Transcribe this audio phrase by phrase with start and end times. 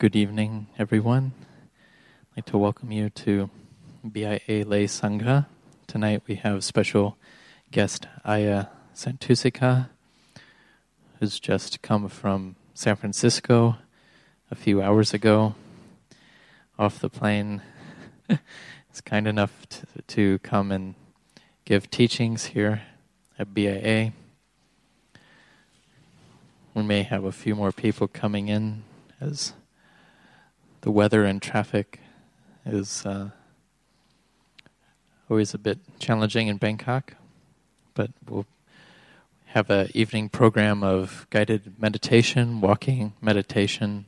[0.00, 1.32] Good evening, everyone.
[2.32, 3.50] I'd like to welcome you to
[4.10, 5.44] BIA Lay Sangha.
[5.86, 7.18] Tonight we have special
[7.70, 9.90] guest Ayya Santussika,
[11.18, 13.76] who's just come from San Francisco
[14.50, 15.54] a few hours ago
[16.78, 17.60] off the plane.
[18.88, 20.94] It's kind enough to, to come and
[21.66, 22.80] give teachings here
[23.38, 24.14] at BIA.
[26.72, 28.84] We may have a few more people coming in
[29.20, 29.52] as
[30.82, 32.00] the weather and traffic
[32.64, 33.30] is uh,
[35.28, 37.14] always a bit challenging in Bangkok,
[37.94, 38.46] but we'll
[39.46, 44.06] have an evening program of guided meditation, walking meditation,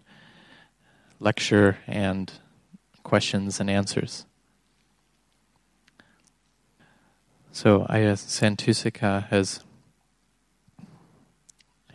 [1.19, 2.33] lecture, and
[3.03, 4.25] questions and answers.
[7.51, 9.61] So Ayya Santussika has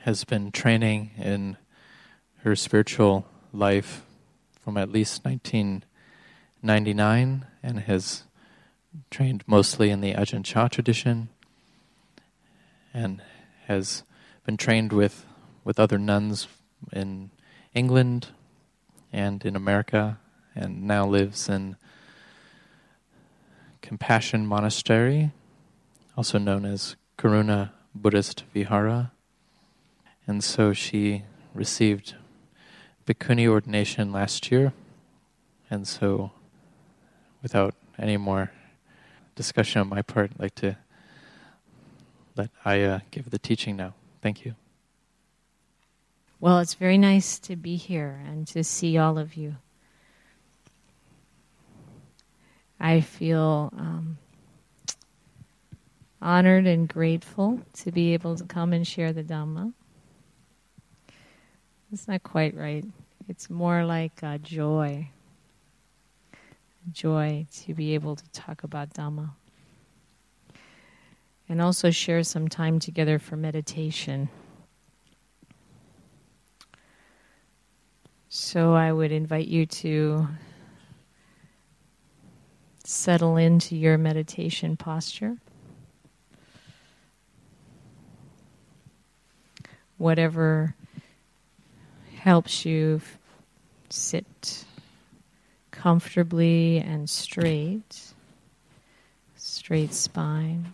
[0.02, 1.58] has been training in
[2.44, 4.07] her spiritual life
[4.68, 8.24] from at least 1999 and has
[9.10, 11.30] trained mostly in the Ajahn Chah tradition
[12.94, 13.22] and
[13.68, 14.04] has
[14.46, 15.26] been trained with,
[15.64, 16.50] with other nuns
[16.92, 17.30] in
[17.74, 18.28] England
[19.14, 20.20] and in America
[20.54, 21.78] and now lives in
[23.82, 25.32] Compassion Monastery,
[26.18, 29.14] also known as Karuna Buddhist Vihara.
[30.28, 32.16] And so she received
[33.08, 34.74] bhikkhuni ordination last year,
[35.72, 36.32] and so
[37.42, 38.52] without any more
[39.36, 40.78] discussion on my part, I'd like to
[42.36, 43.94] let Ayya give the teaching now.
[44.22, 44.56] Thank you.
[46.40, 49.56] Well, it's very nice to be here and to see all of you.
[52.80, 54.18] I feel um,
[56.22, 59.74] honored and grateful to be able to come and share the Dhamma.
[61.92, 62.86] It's not quite right.
[63.30, 65.10] It's more like joy.
[66.92, 69.32] Joy to be able to talk about Dhamma.
[71.50, 74.30] And also share some time together for meditation.
[78.28, 80.28] So I would invite you to
[82.84, 85.38] settle into your meditation posture.
[89.98, 90.77] Whatever
[92.28, 93.00] helps you
[93.90, 94.66] sit
[95.72, 98.12] comfortably and straight,
[99.38, 100.74] straight spine.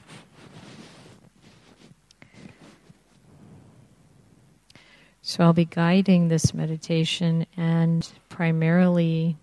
[5.21, 9.37] So I'll be guiding this meditation and primarily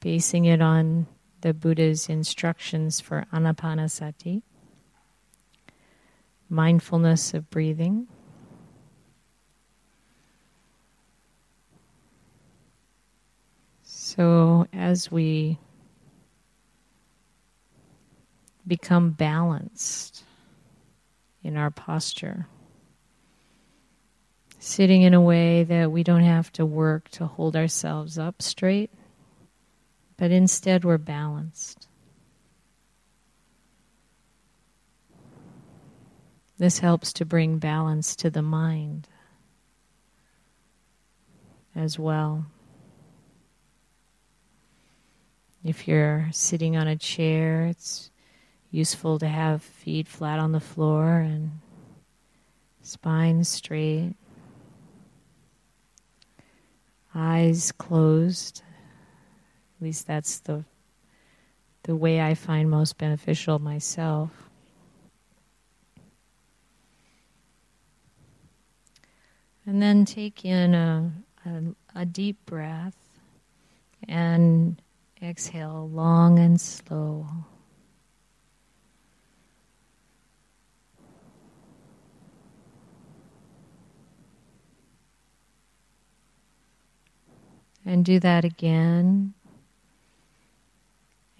[0.00, 1.06] basing it on
[1.40, 4.42] the Buddha's instructions for anapanasati,
[6.50, 8.08] mindfulness of breathing.
[14.14, 15.58] So, as we
[18.64, 20.22] become balanced
[21.42, 22.46] in our posture,
[24.60, 28.92] sitting in a way that we don't have to work to hold ourselves up straight,
[30.16, 31.88] but instead we're balanced.
[36.56, 39.08] This helps to bring balance to the mind
[41.74, 42.46] as well.
[45.64, 48.10] If you're sitting on a chair, it's
[48.70, 51.52] useful to have feet flat on the floor and
[52.82, 54.14] spine straight,
[57.14, 58.62] eyes closed.
[59.78, 60.64] At least that's the
[61.84, 64.50] the way I find most beneficial myself.
[69.66, 71.12] And then take in a,
[71.46, 72.96] a, a deep breath
[74.06, 74.80] and
[75.24, 77.26] Exhale long and slow.
[87.86, 89.32] And do that again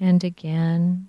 [0.00, 1.08] and again.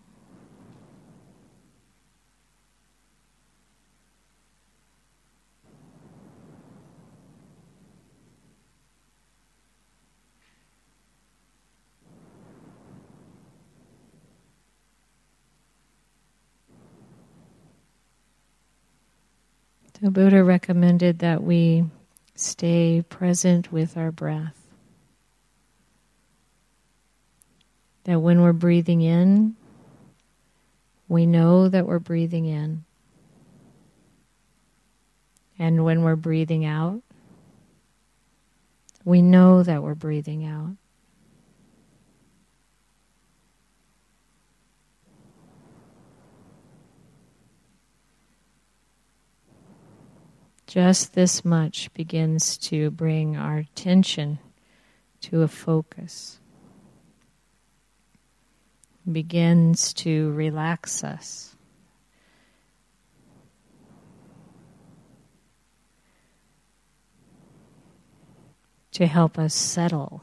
[20.05, 21.83] The Buddha recommended that we
[22.35, 24.55] stay present with our breath.
[28.03, 29.55] That when we're breathing in,
[31.07, 32.83] we know that we're breathing in.
[35.57, 37.01] And when we're breathing out,
[39.03, 40.75] we know that we're breathing out.
[50.75, 54.39] Just this much begins to bring our attention
[55.21, 56.41] to a focus,
[59.09, 61.55] begins to relax us.
[68.91, 70.21] To help us settle.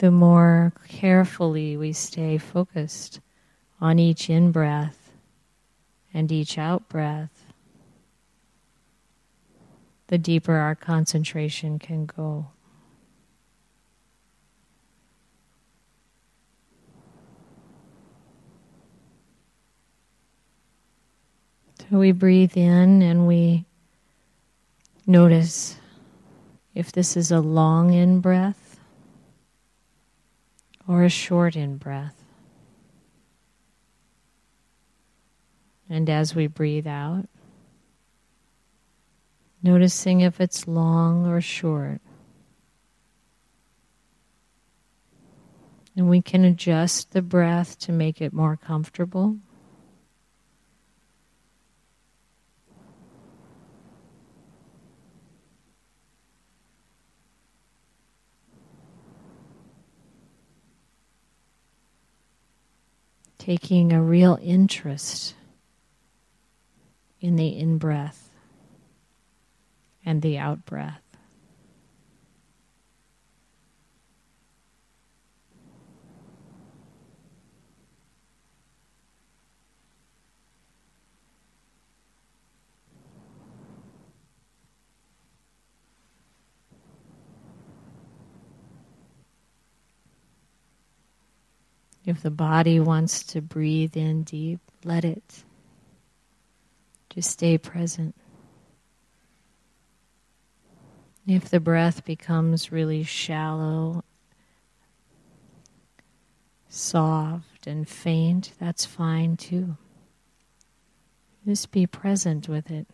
[0.00, 3.20] The more carefully we stay focused
[3.82, 5.12] on each in breath
[6.14, 7.52] and each out breath,
[10.06, 12.46] the deeper our concentration can go.
[21.78, 23.66] So we breathe in and we
[25.06, 25.76] notice
[26.74, 28.69] if this is a long in breath
[30.90, 32.24] or a short in breath.
[35.88, 37.28] And as we breathe out,
[39.62, 42.00] noticing if it's long or short.
[45.94, 49.36] And we can adjust the breath to make it more comfortable.
[63.40, 65.34] Taking a real interest
[67.20, 68.28] in the in breath
[70.04, 71.09] and the out breath.
[92.10, 95.44] If the body wants to breathe in deep, let it.
[97.08, 98.16] Just stay present.
[101.24, 104.02] If the breath becomes really shallow,
[106.68, 109.76] soft, and faint, that's fine too.
[111.46, 112.88] Just be present with it.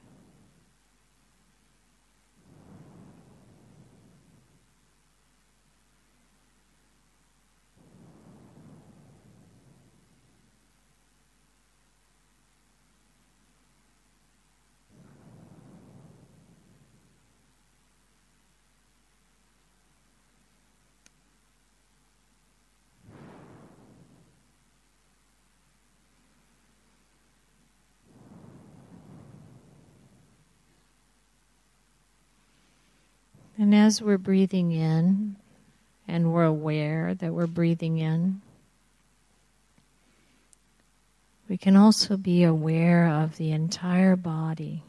[33.67, 35.35] And as we're breathing in,
[36.07, 38.41] and we're aware that we're breathing in,
[41.49, 44.85] we can also be aware of the entire body.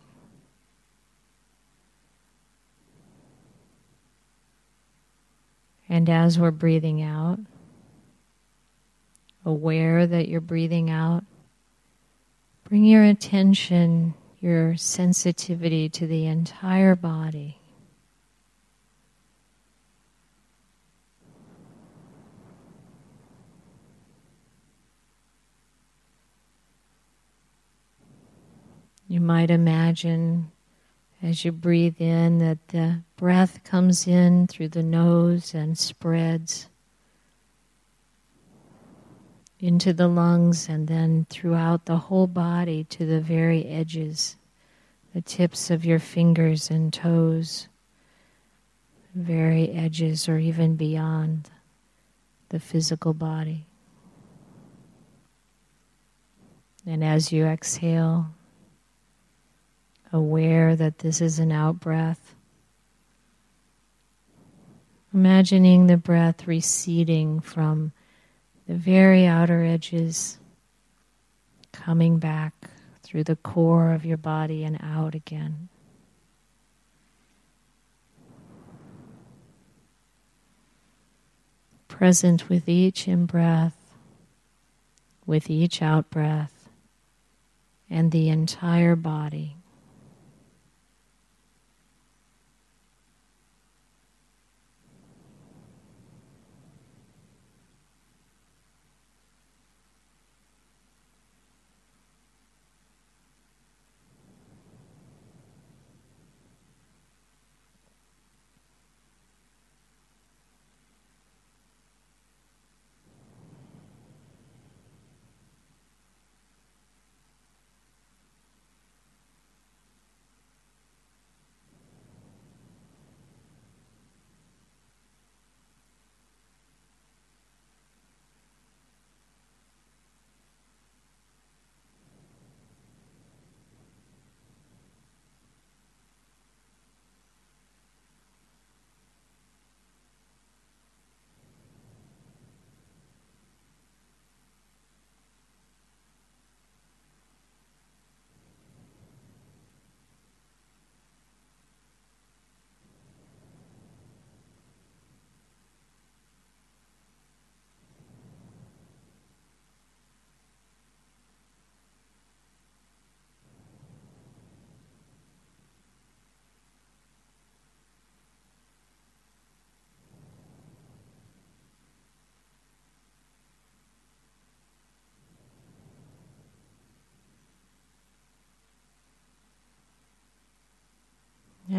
[5.89, 7.39] And as we're breathing out,
[9.43, 11.23] aware that you're breathing out,
[12.63, 17.56] bring your attention, your sensitivity to the entire body.
[29.07, 30.51] You might imagine
[31.21, 36.67] as you breathe in that the breath comes in through the nose and spreads
[39.59, 44.35] into the lungs and then throughout the whole body to the very edges,
[45.13, 47.67] the tips of your fingers and toes,
[49.15, 51.49] very edges or even beyond
[52.49, 53.65] the physical body.
[56.85, 58.27] And as you exhale,
[60.13, 62.35] aware that this is an out breath.
[65.13, 67.91] Imagining the breath receding from
[68.67, 70.37] the very outer edges,
[71.71, 72.53] coming back
[73.03, 75.69] through the core of your body and out again.
[81.87, 83.77] Present with each in breath,
[85.25, 86.69] with each out breath,
[87.89, 89.56] and the entire body.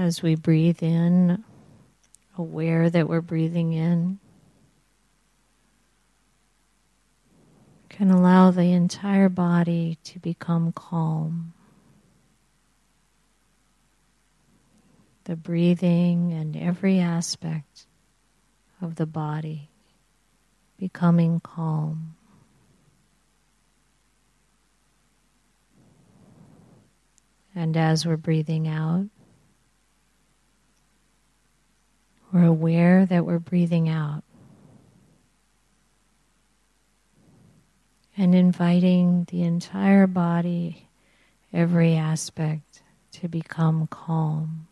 [0.09, 1.45] As we breathe in,
[2.39, 4.19] aware that we're breathing in,
[7.91, 11.53] can allow the entire body to become calm.
[15.25, 17.85] The breathing and every aspect
[18.81, 19.69] of the body
[20.79, 22.17] becoming calm.
[27.55, 29.05] And as we're breathing out,
[32.33, 34.23] we're aware that we're breathing out.
[38.17, 40.89] And inviting the entire body,
[41.53, 42.83] every aspect,
[43.13, 44.68] to become calm.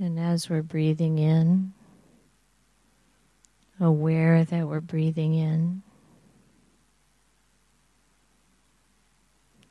[0.00, 1.74] And as we're breathing in,
[3.78, 5.82] aware that we're breathing in,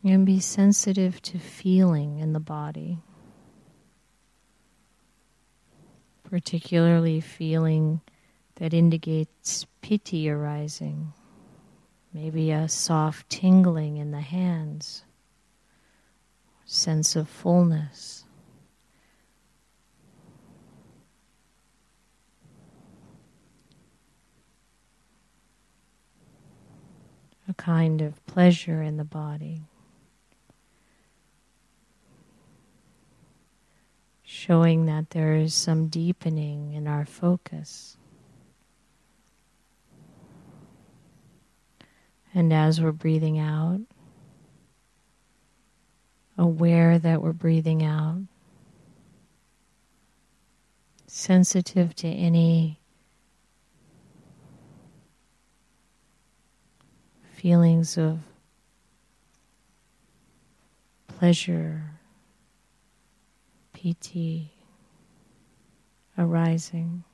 [0.04, 3.00] and be sensitive to feeling in the body,
[6.30, 8.02] particularly feeling
[8.58, 11.12] that indicates piti arising,
[12.14, 15.06] maybe a soft tingling in the hands,
[16.66, 18.26] sense of fullness.
[27.50, 29.64] A kind of pleasure in the body.
[34.22, 37.98] Showing that there is some deepening in our focus.
[42.36, 43.80] And as we're breathing out,
[46.38, 48.22] aware that we're breathing out,
[51.08, 52.79] sensitive to any
[57.40, 58.20] feelings of
[61.08, 61.82] pleasure,
[63.72, 64.52] piti
[66.18, 67.06] arising.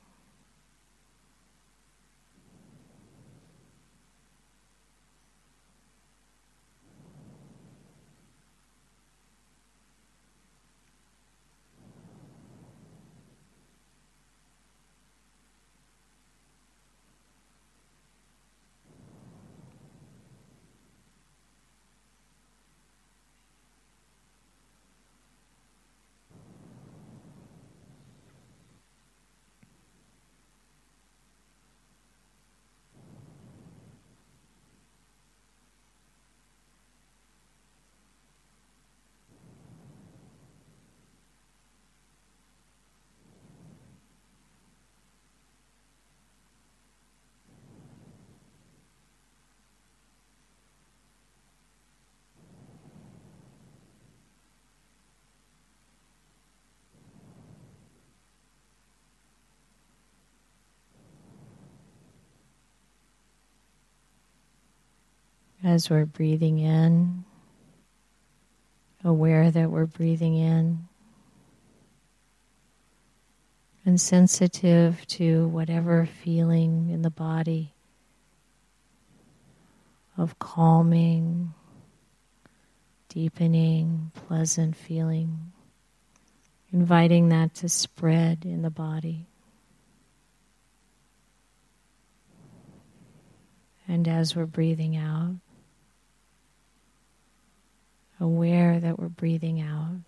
[65.66, 67.24] As we're breathing in,
[69.02, 70.86] aware that we're breathing in,
[73.84, 77.74] and sensitive to whatever feeling in the body
[80.16, 81.52] of calming,
[83.08, 85.50] deepening, pleasant feeling,
[86.72, 89.26] inviting that to spread in the body.
[93.88, 95.34] And as we're breathing out,
[98.20, 99.98] aware that we're breathing out,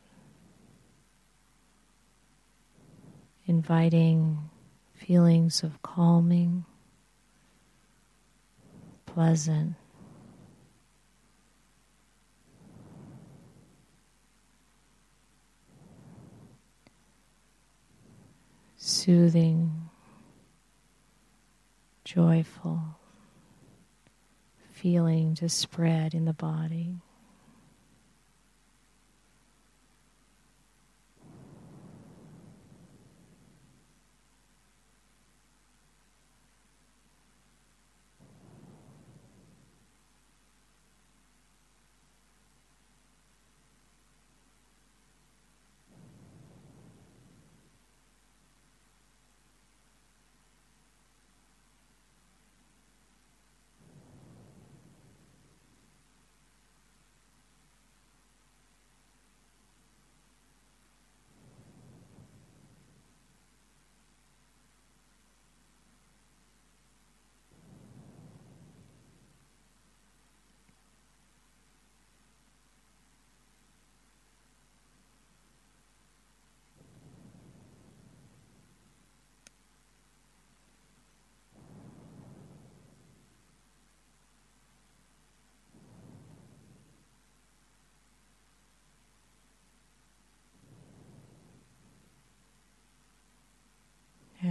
[3.46, 4.50] inviting
[4.94, 6.64] feelings of calming,
[9.06, 9.74] pleasant.
[18.76, 19.90] Soothing,
[22.04, 22.98] joyful
[24.72, 26.94] feeling to spread in the body.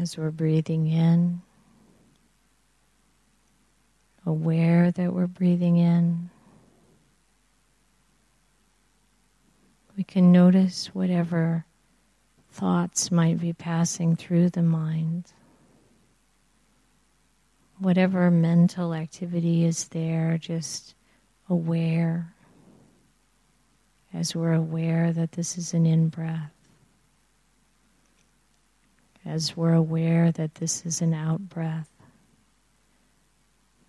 [0.08, 1.42] As we're breathing in,
[4.26, 6.30] aware that we're breathing in.
[9.98, 11.66] We can notice whatever
[12.50, 15.34] thoughts might be passing through the mind.
[17.78, 20.96] Whatever mental activity is there, just
[21.50, 22.34] aware
[24.14, 26.57] as we're aware that this is an in breath
[29.28, 31.92] as we're aware that this is an out breath.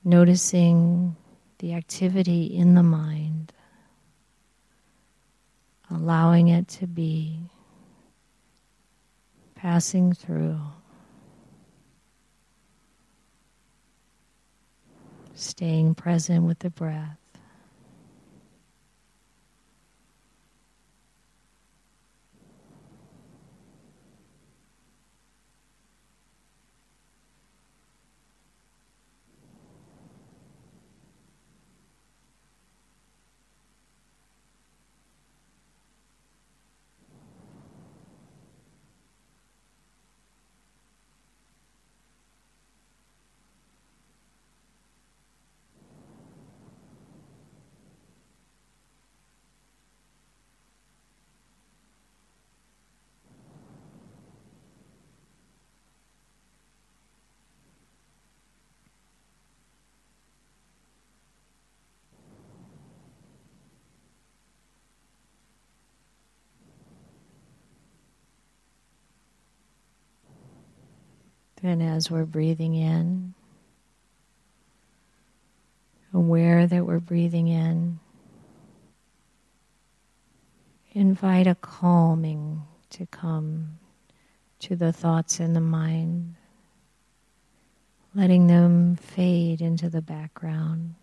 [0.02, 1.16] Noticing
[1.58, 3.52] the activity in the mind,
[5.90, 7.38] allowing it to be,
[9.54, 10.58] passing through,
[15.34, 17.18] staying present with the breath.
[71.68, 73.34] Then, as we're breathing in,
[76.14, 78.00] aware that we're breathing in,
[80.92, 83.78] invite a calming to come
[84.60, 86.36] to the thoughts in the mind,
[88.14, 90.94] letting them fade into the background.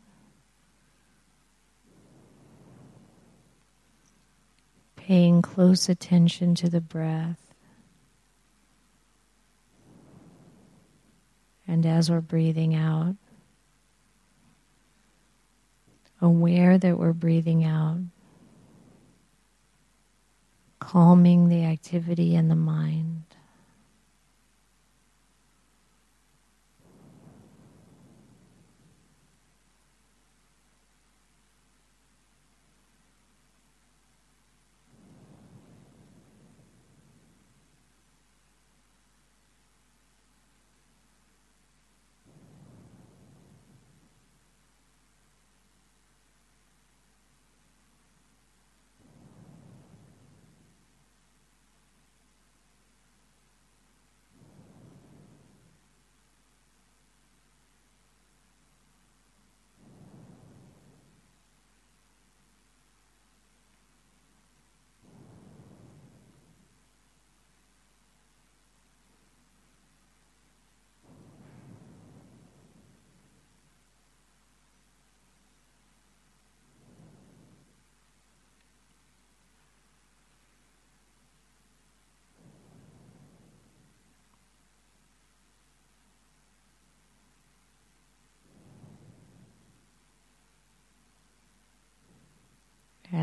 [4.96, 7.45] Paying close attention to the breath.
[11.68, 13.16] And as we're breathing out,
[16.22, 18.00] aware that we're breathing out,
[20.80, 23.35] calming the activity in the mind.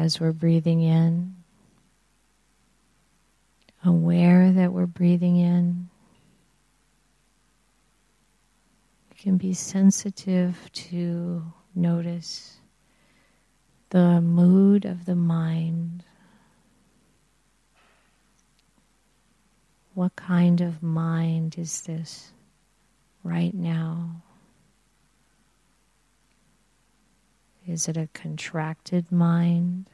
[0.03, 1.33] As we're breathing in,
[3.85, 5.89] aware that we're breathing in.
[9.09, 11.45] We can be sensitive to
[11.77, 12.57] notice
[13.91, 16.03] the mood of the mind.
[19.95, 22.33] What kind of mind is this
[23.23, 24.23] right now?
[27.73, 29.89] Is it a contracted mind?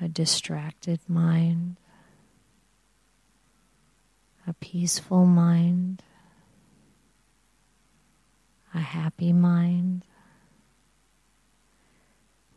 [0.00, 1.76] A distracted mind?
[4.46, 6.04] A peaceful mind?
[8.74, 10.04] A happy mind?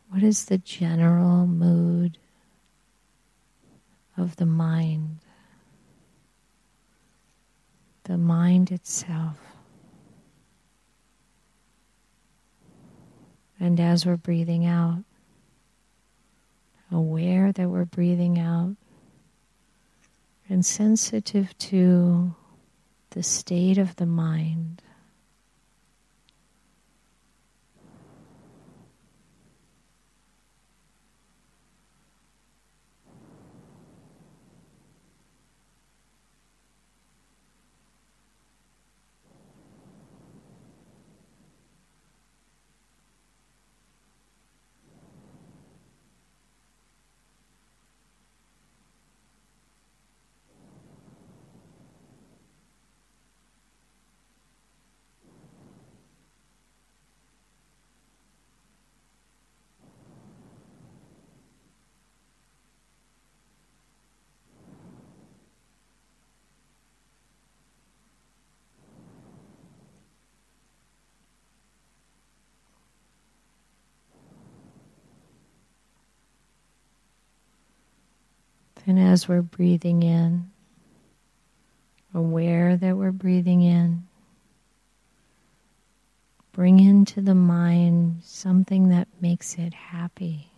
[0.09, 2.19] What is the general mood
[4.15, 5.17] of the mind?
[8.03, 9.48] The mind itself.
[13.59, 15.03] And as we're breathing out,
[16.91, 18.75] aware that we're breathing out
[20.47, 22.35] and sensitive to
[23.11, 24.81] the state of the mind.
[78.89, 80.49] And as we're breathing in,
[82.11, 84.07] aware that we're breathing in,
[86.53, 90.49] bring into the mind something that makes it happy,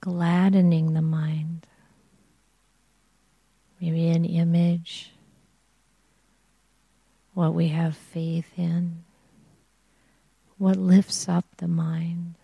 [0.00, 1.66] gladdening the mind.
[3.78, 5.12] Maybe an image,
[7.34, 9.04] what we have faith in,
[10.56, 12.36] what lifts up the mind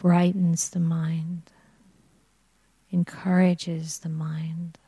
[0.00, 1.42] brightens the mind,
[2.90, 4.78] encourages the mind.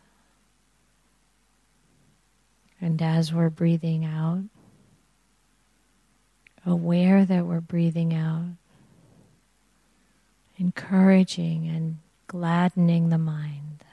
[2.81, 4.43] And as we're breathing out,
[6.65, 8.57] aware that we're breathing out,
[10.57, 13.85] encouraging and gladdening the mind.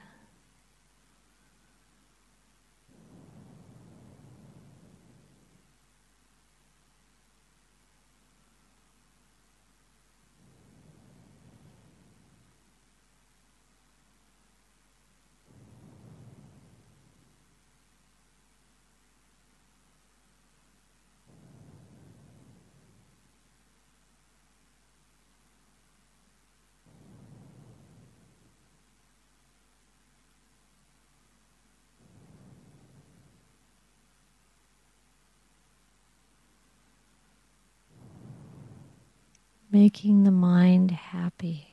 [39.72, 41.68] Making the mind happy,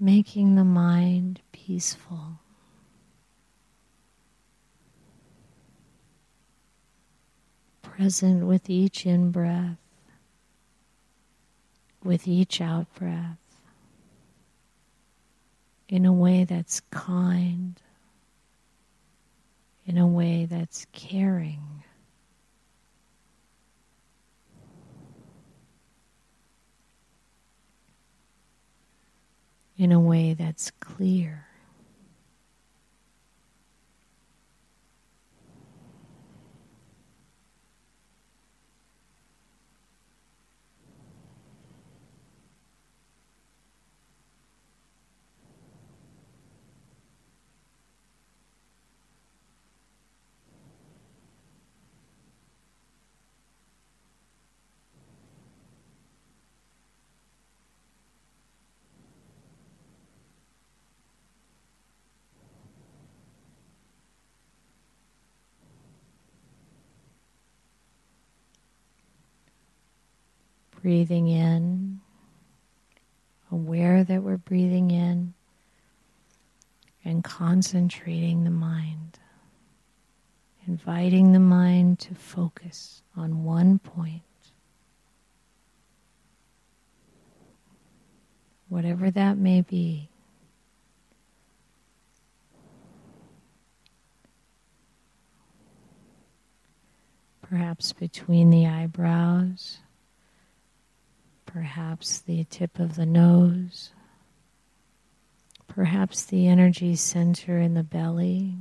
[0.00, 2.38] making the mind peaceful.
[7.82, 9.76] Present with each in breath,
[12.02, 13.36] with each out breath,
[15.88, 17.78] in a way that's kind,
[19.84, 21.84] in a way that's caring.
[29.82, 31.44] In a way that's clear.
[70.82, 72.00] Breathing in,
[73.50, 75.34] aware that we're breathing in,
[77.04, 79.18] and concentrating the mind
[80.66, 84.22] inviting the mind to focus on one point.
[88.68, 90.08] Whatever that may be.
[97.42, 99.78] Perhaps between the eyebrows,
[101.52, 103.90] perhaps the tip of the nose,
[105.68, 108.54] perhaps the energy center in the belly.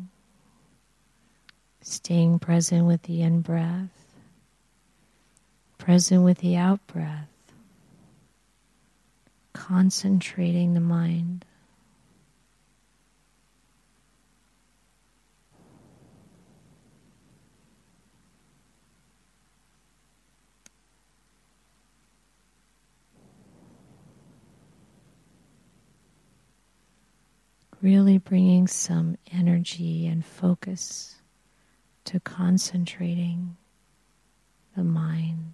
[1.82, 3.89] Staying present with the in breath,
[5.77, 7.30] present with the out breath,
[9.54, 11.45] concentrating the mind.
[27.82, 31.15] Really bringing some energy and focus
[32.06, 33.58] to concentrating
[34.76, 35.54] the mind.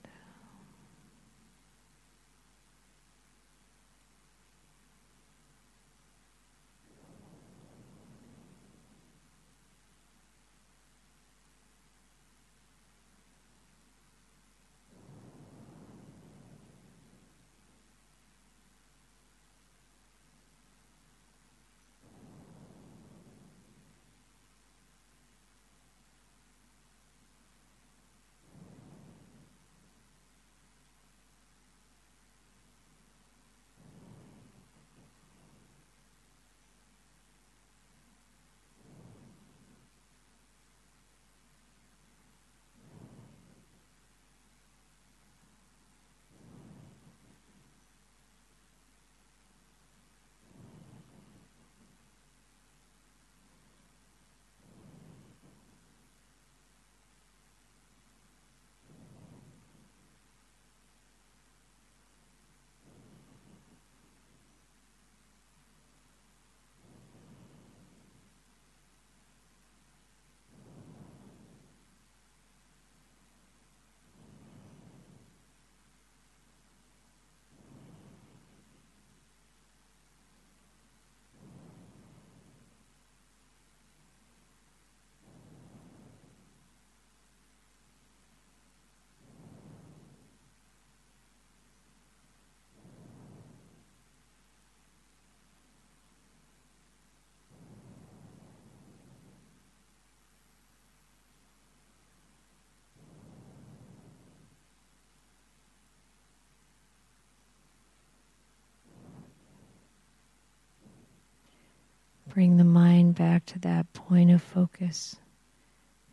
[112.37, 115.15] Bring the mind back to that point of focus.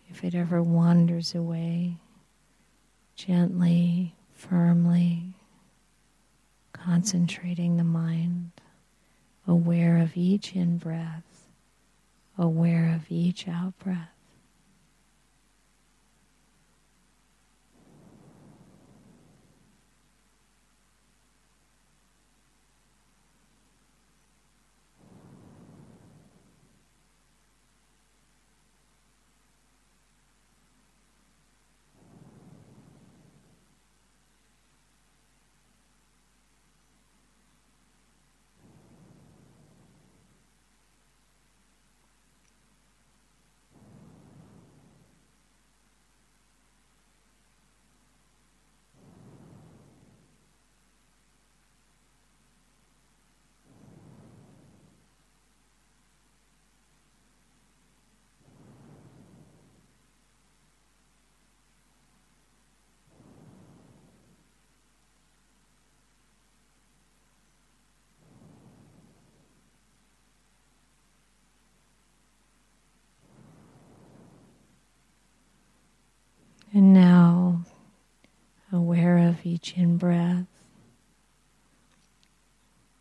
[0.09, 1.99] If it ever wanders away,
[3.15, 5.35] gently, firmly,
[6.73, 8.53] concentrating the mind,
[9.47, 11.51] aware of each in breath,
[12.39, 14.09] aware of each out breath.
[76.75, 77.63] And now,
[78.73, 80.47] aware each in breath,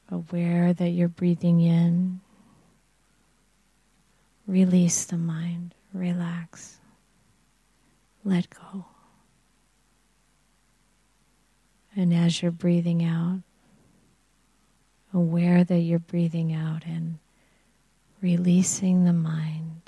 [0.09, 2.19] aware that you're breathing in,
[4.47, 6.77] release the mind, relax,
[8.23, 8.85] let go.
[11.95, 13.41] And as you're breathing out,
[15.13, 17.19] aware that you're breathing out and
[18.21, 19.82] releasing the mind.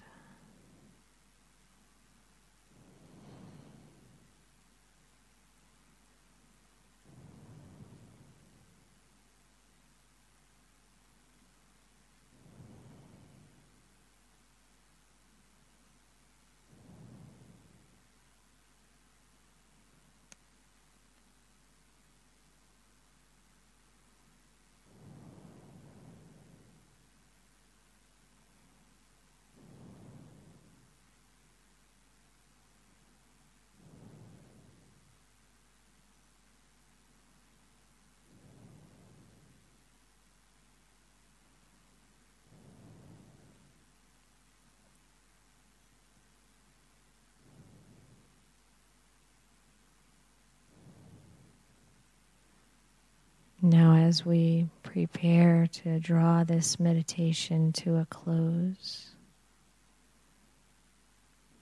[53.65, 59.09] Now, as we prepare to draw this meditation to a close,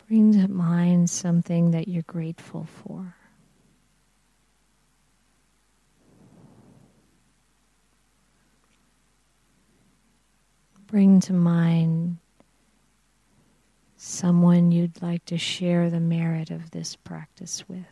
[0.05, 3.15] bring to mind something that you're grateful for.
[10.87, 12.17] Bring to mind
[13.95, 17.85] someone you'd like to share the merit of this practice with.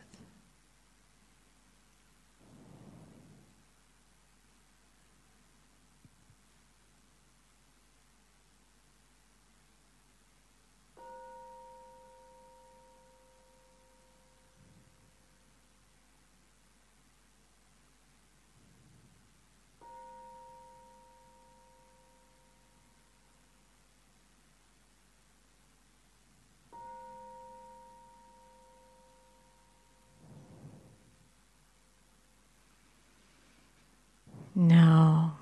[34.54, 35.38] Now,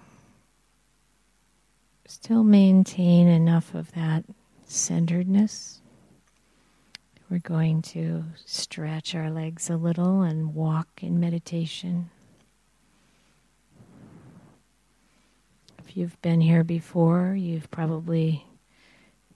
[2.10, 4.24] still maintain enough of that
[4.66, 5.80] centeredness.
[7.30, 12.10] We're going to stretch our legs a little and walk in meditation.
[15.78, 18.44] If you've been here before, you've probably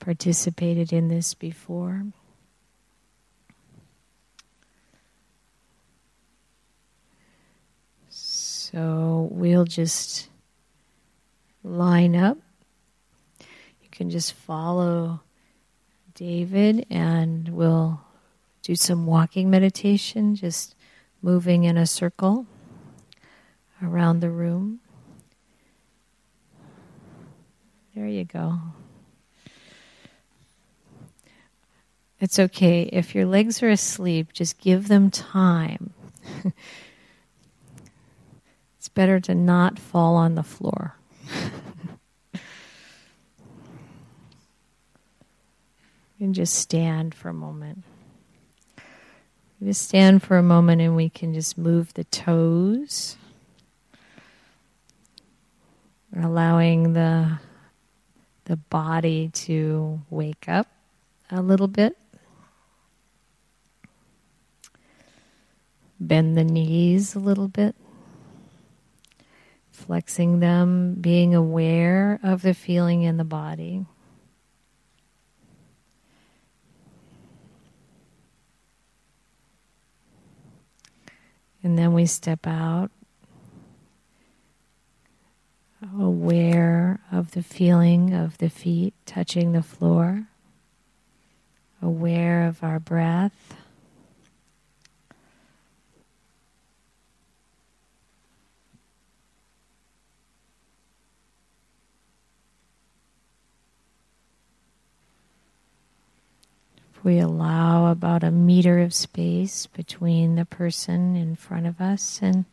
[0.00, 2.02] participated in this before.
[8.08, 10.28] So we'll just
[11.62, 12.38] line up.
[13.94, 15.20] Can just follow
[16.14, 18.00] David and we'll
[18.62, 20.74] do some walking meditation, just
[21.22, 22.46] moving in a circle
[23.80, 24.80] around the room.
[27.94, 28.58] There you go.
[32.20, 32.82] It's okay.
[32.92, 35.94] If your legs are asleep, just give them time.
[38.84, 40.96] It's better to not fall on the floor.
[46.24, 47.84] And just stand for a moment.
[49.62, 53.16] Just stand for a moment and we can just move the toes.
[56.16, 57.38] allowing the
[58.44, 60.68] the body to wake up
[61.30, 61.98] a little bit.
[65.98, 67.74] Bend the knees a little bit
[69.74, 73.84] flexing them, being aware of the feeling in the body.
[81.64, 82.90] And then we step out,
[85.98, 90.26] aware of the feeling of the feet touching the floor,
[91.80, 93.56] aware of our breath.
[107.04, 112.46] We allow about a meter of space between the person in front of us and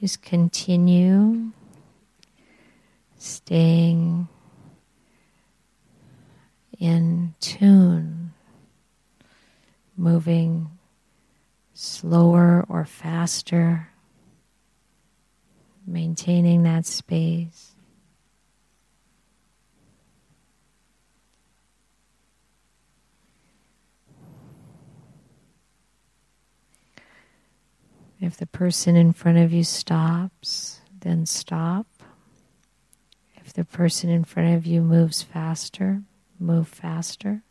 [0.00, 1.50] just continue
[3.18, 4.28] staying
[6.78, 8.32] in tune,
[9.96, 10.70] moving
[11.72, 13.88] slower or faster,
[15.86, 17.73] maintaining that space.
[28.24, 31.86] If the person in front of you stops, then stop.
[33.36, 36.00] If the person in front of you moves faster,
[36.40, 37.42] move faster.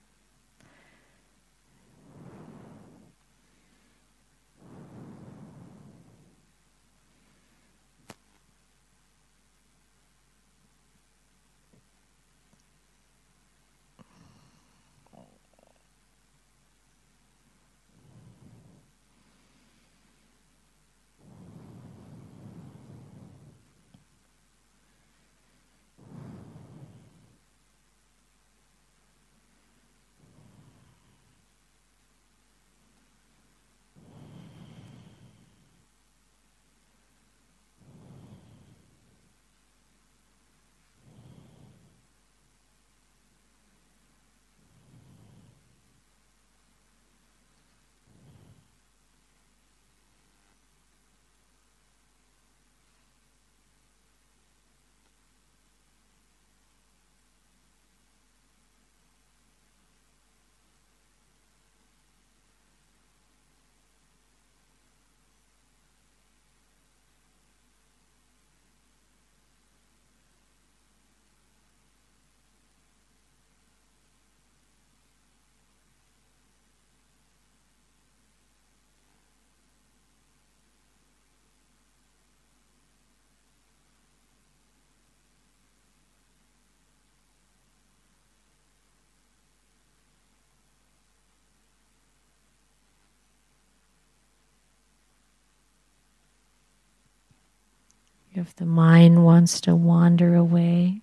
[98.44, 101.00] If the mind wants to wander away,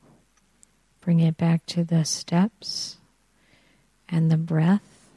[1.00, 2.98] bring it back to the steps
[4.10, 5.08] and the breath.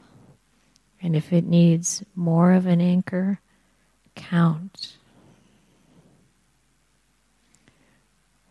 [1.01, 3.41] And if it needs more of an anchor,
[4.15, 4.95] count.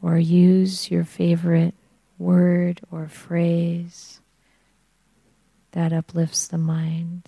[0.02, 1.74] Or use your favorite
[2.18, 4.20] word or phrase
[5.70, 7.24] that uplifts the mind.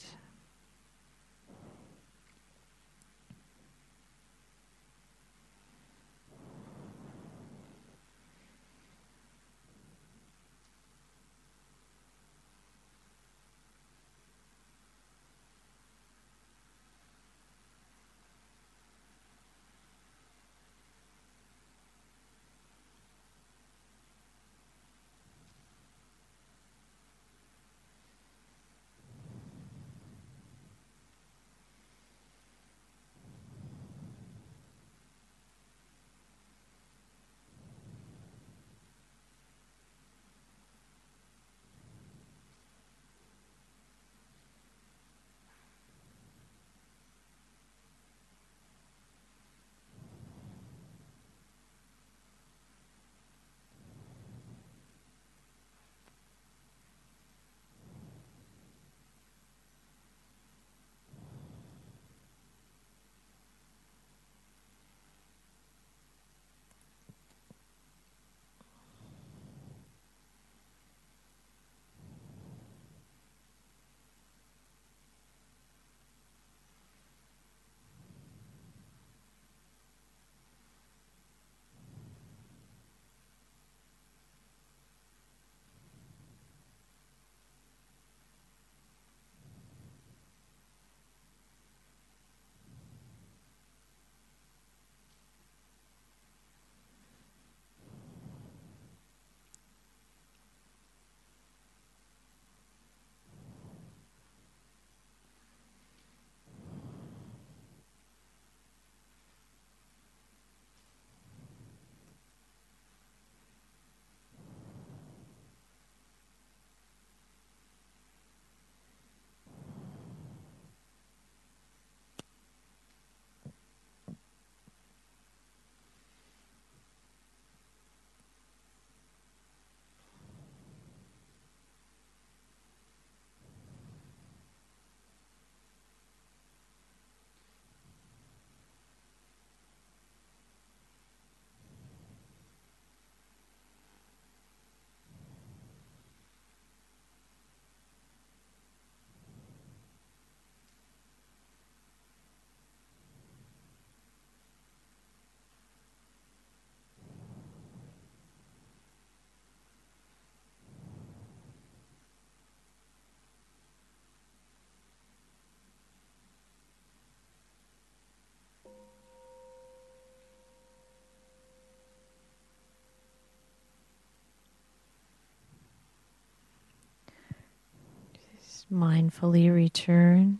[178.73, 180.39] Mindfully return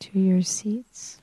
[0.00, 1.20] to your seats.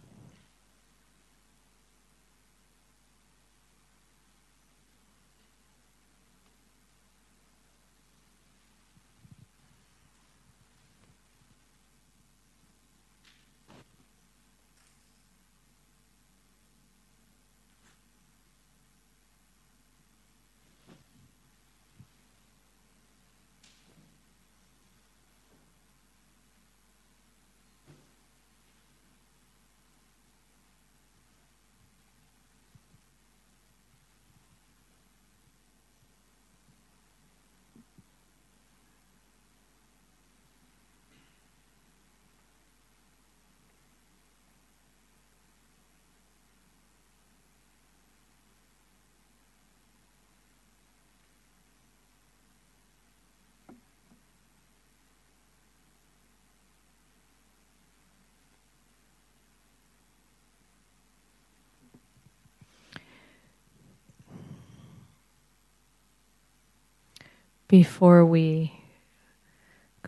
[67.79, 68.71] Before we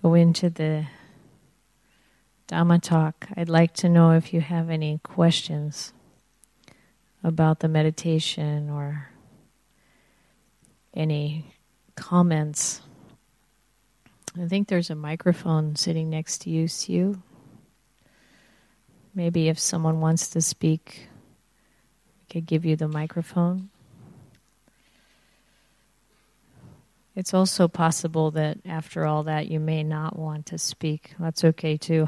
[0.02, 0.86] go into the
[2.48, 5.92] Dhamma talk, I'd like to know if you have any questions
[7.26, 9.10] about the meditation or
[10.94, 11.54] any
[11.98, 12.80] comments.
[14.42, 17.22] I think there's a microphone sitting next to you, Sue.
[19.14, 21.10] Maybe if someone wants to speak,
[22.22, 23.72] we could give you the microphone.
[27.18, 31.16] It's also possible that after all that you may not want to speak.
[31.18, 32.08] That's okay too.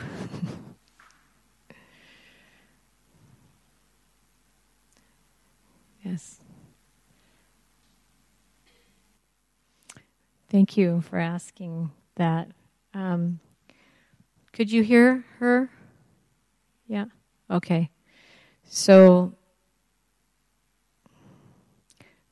[6.06, 6.40] yes.
[10.48, 12.52] Thank you for asking that.
[12.94, 13.40] Um,
[14.54, 15.72] could you hear her?
[16.88, 17.06] Yeah?
[17.50, 17.90] Okay.
[18.64, 19.34] So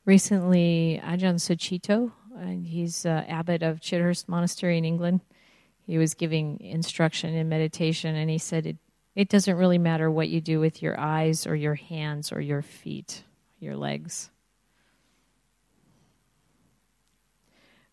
[0.04, 5.20] recently, Ajahn Sucitto, and he's uh, abbot of Chithurst Monastery in England.
[5.86, 8.76] He was giving instruction in meditation, and he said it,
[9.14, 12.62] it doesn't really matter what you do with your eyes or your hands or your
[12.62, 13.24] feet,
[13.58, 14.30] your legs.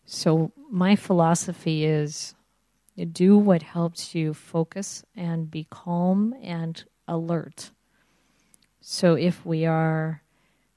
[0.04, 2.34] So, my philosophy is
[3.12, 7.70] do what helps you focus and be calm and alert.
[8.80, 10.22] So, if we are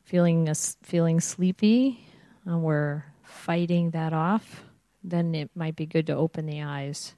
[0.03, 0.51] feeling,
[0.81, 2.07] feeling sleepy,
[2.43, 4.63] we're fighting that off,
[5.03, 7.15] then it might be good to open the eyes.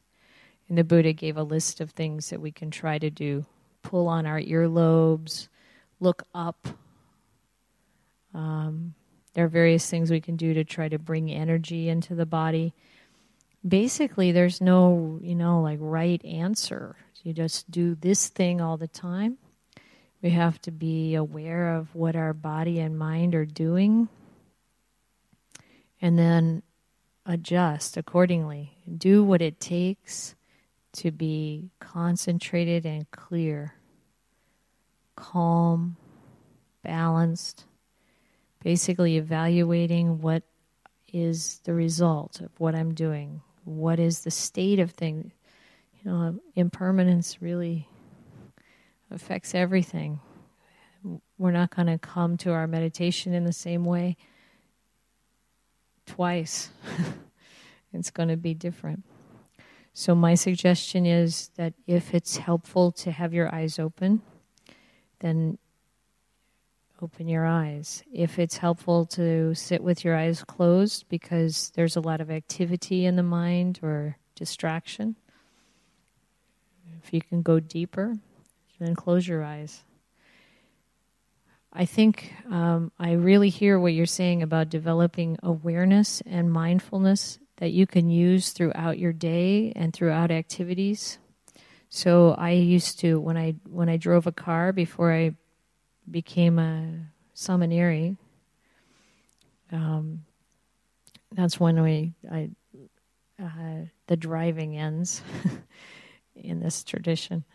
[0.68, 3.45] And the Buddha gave a list of things that we can try to do
[3.84, 5.47] pull on our earlobes,
[5.99, 6.68] look up.
[8.34, 8.93] Um,
[9.34, 12.74] there are various things we can do to try to bring energy into the body.
[13.68, 16.95] Basically, there's no, you know, like right answer.
[17.24, 19.38] You just do this thing all the time.
[20.22, 24.09] We have to be aware of what our body and mind are doing
[26.02, 26.64] and then
[27.26, 28.78] adjust accordingly.
[28.97, 30.36] Do what it takes
[30.93, 33.76] to be concentrated and clear,
[35.16, 35.95] calm,
[36.84, 37.66] balanced,
[38.64, 40.43] basically evaluating what
[41.14, 45.32] is the result of what I'm doing, what is the state of things.
[46.04, 47.88] You know, impermanence really
[49.12, 50.20] affects everything.
[51.38, 54.18] We're not going to come to our meditation in the same way
[56.06, 56.70] twice.
[57.93, 59.04] it's going to be different.
[59.93, 64.22] So, my suggestion is that if it's helpful to have your eyes open,
[65.20, 65.58] then
[67.02, 68.04] open your eyes.
[68.14, 73.06] If it's helpful to sit with your eyes closed because there's a lot of activity
[73.06, 75.16] in the mind or distraction,
[77.04, 78.16] if you can go deeper,
[78.80, 79.84] then close your eyes.
[81.74, 87.72] I think um, I really hear what you're saying about developing awareness and mindfulness that
[87.72, 91.17] you can use throughout your day and throughout activities.
[91.89, 95.36] So I used to when I when I drove a car before I
[96.09, 97.05] became a
[97.36, 98.17] samaneri.
[99.72, 100.26] Um,
[101.32, 102.49] that's when we I
[103.41, 105.22] uh, the driving ends
[106.36, 107.45] in this tradition.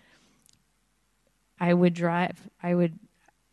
[1.58, 2.38] I would drive.
[2.62, 2.98] I would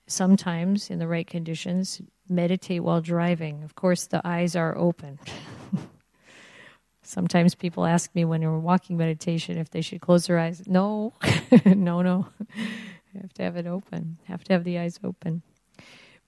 [0.08, 3.64] sometimes, in the right conditions, meditate while driving.
[3.64, 5.20] Of course, the eyes are open.
[7.02, 10.64] Sometimes people ask me when they're walking meditation if they should close their eyes.
[10.66, 11.14] No,
[11.66, 12.28] no, no.
[13.14, 14.18] You have to have it open.
[14.26, 15.44] Have to have the eyes open.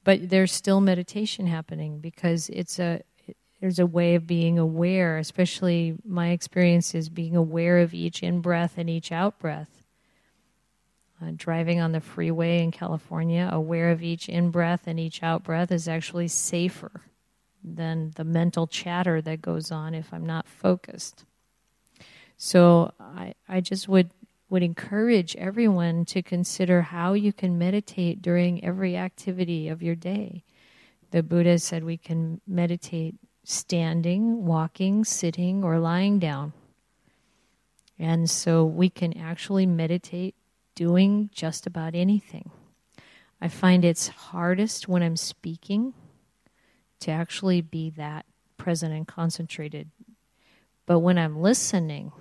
[0.03, 3.01] But there's still meditation happening because it's a
[3.61, 5.17] there's a way of being aware.
[5.17, 9.84] Especially my experience is being aware of each in breath and each out breath
[11.21, 15.43] uh, driving on the freeway in California, aware of each in breath and each out
[15.43, 16.91] breath, is actually safer
[17.63, 21.25] than the mental chatter that goes on if I'm not focused.
[22.37, 24.11] So I, I just would
[24.47, 30.43] would encourage everyone to consider how you can meditate during every activity of your day.
[31.09, 36.53] The Buddha said we can meditate standing, walking, sitting, or lying down.
[37.97, 40.35] And so we can actually meditate
[40.75, 42.51] doing just about anything.
[43.41, 45.93] I find it's hardest when I'm speaking
[47.01, 48.25] to actually be that
[48.57, 49.89] present and concentrated.
[50.85, 52.11] But when I'm listening,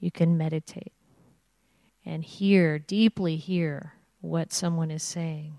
[0.00, 0.92] you can meditate
[2.04, 5.58] and hear, deeply hear what someone is saying.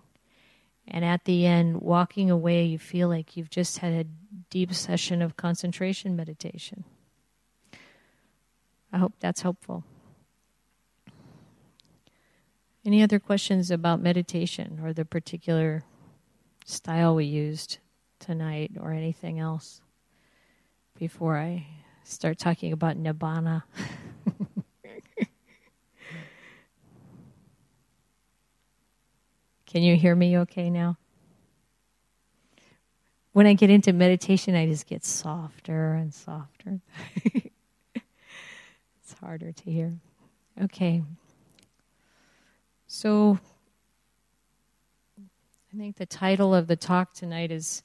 [0.87, 4.05] And at the end, walking away, you feel like you've just had a
[4.49, 6.85] deep session of concentration meditation.
[8.93, 9.83] I hope that's helpful.
[12.87, 15.83] Any other questions about meditation or the particular
[16.63, 17.79] style we used
[18.17, 19.81] tonight or anything else
[20.97, 21.67] before I
[22.05, 23.63] start talking about nibbana?
[29.65, 30.95] Can you hear me okay now?
[33.33, 36.79] When I get into meditation, I just get softer and softer.
[37.95, 39.97] it's harder to hear.
[40.63, 41.03] Okay.
[42.97, 43.37] So
[45.19, 47.83] I think the title of the talk tonight is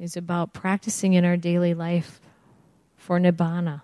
[0.00, 2.20] is about practicing in our daily life
[2.96, 3.82] for nibbana.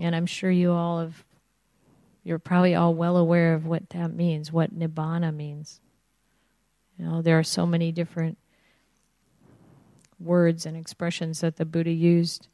[0.00, 1.24] And I'm sure you all have
[2.22, 5.80] you're probably all well aware of what that means, what nibbana means.
[6.96, 8.38] You know, there are so many different
[10.20, 12.46] words and expressions that the Buddha used.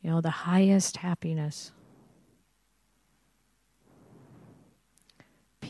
[0.00, 1.72] You know, the highest happiness,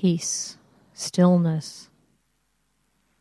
[0.03, 0.57] peace,
[0.95, 1.89] stillness,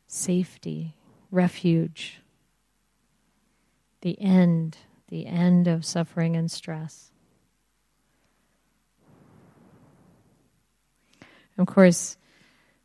[0.07, 0.95] safety,
[1.29, 2.21] refuge,
[4.01, 4.77] the end,
[5.09, 7.11] the end of suffering and stress.
[11.55, 12.17] Of course,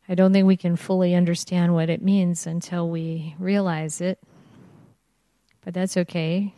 [0.07, 4.19] I don't think we can fully understand what it means until we realize it.
[5.65, 6.53] But that's okay.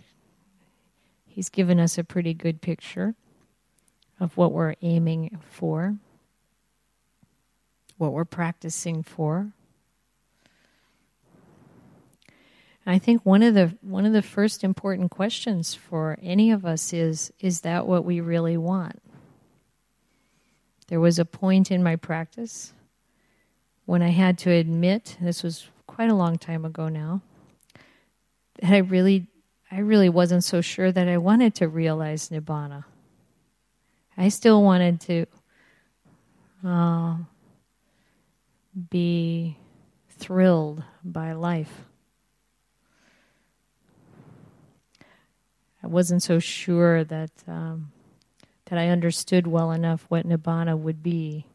[1.25, 3.15] He's given us a pretty good picture
[4.19, 5.95] of what we're aiming for,
[7.99, 9.51] what we're practicing for.
[12.85, 16.91] I think one of the one of the first important questions for any of us
[16.91, 18.99] is is that what we really want?
[20.87, 22.73] There was a point in my practice
[23.85, 27.21] when I had to admit, this was quite a long time ago now,
[28.59, 29.27] that I really
[29.71, 32.85] I really wasn't so sure that I wanted to realize nibbana.
[34.17, 35.25] I still wanted to
[36.65, 37.17] uh,
[38.89, 39.57] be
[40.09, 41.86] thrilled by life.
[45.82, 47.91] I wasn't so sure that um,
[48.65, 51.45] that I understood well enough what nibbana would be.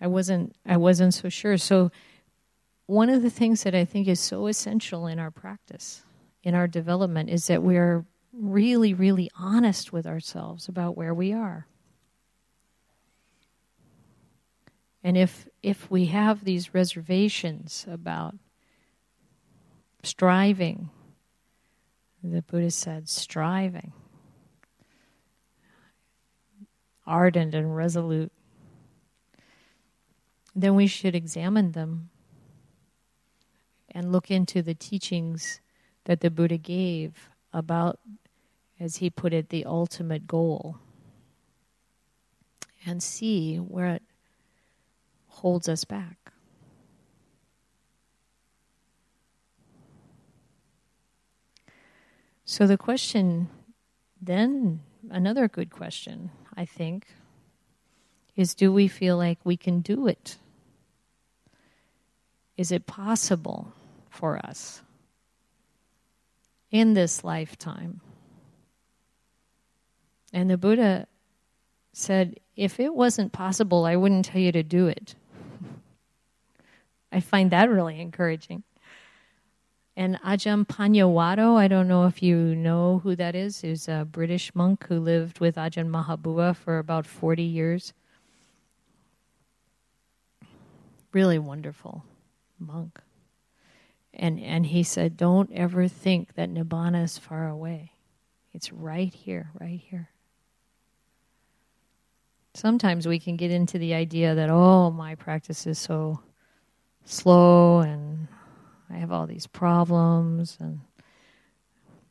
[0.00, 1.56] I wasn't I wasn't so sure.
[1.56, 1.90] So
[2.86, 6.02] one of the things that I think is so essential in our practice,
[6.42, 11.66] in our development, is that we're really, really honest with ourselves about where we are.
[15.04, 18.34] And if if we have these reservations about
[20.02, 20.90] striving
[22.22, 23.92] the Buddha said, striving,
[27.04, 28.32] ardent and resolute,
[30.54, 32.10] then we should examine them
[33.90, 35.60] and look into the teachings
[36.04, 37.98] that the Buddha gave about,
[38.78, 40.78] as he put it, the ultimate goal
[42.86, 44.02] and see where it
[45.32, 46.32] holds us back.
[52.44, 53.48] So the question,
[54.20, 54.80] then,
[55.10, 57.06] another good question, I think,
[58.36, 60.36] is do we feel like we can do it?
[62.58, 63.72] Is it possible
[64.10, 64.82] for us
[66.70, 68.02] in this lifetime?
[70.32, 71.06] And the Buddha
[71.94, 75.14] said, if it wasn't possible, I wouldn't tell you to do it.
[77.12, 78.64] I find that really encouraging.
[79.94, 84.54] And Ajahn Paññāvaddho, I don't know if you know who that is, He's a British
[84.54, 87.92] monk who lived with Ajahn Mahabua for about 40 years.
[91.12, 92.04] Really wonderful
[92.58, 92.98] monk.
[94.14, 97.92] And, and he said, Don't ever think that Nibbana is far away.
[98.54, 100.08] It's right here, right here.
[102.54, 106.20] Sometimes we can get into the idea that, oh, my practice is so
[107.04, 108.28] slow and
[108.90, 110.80] I have all these problems, and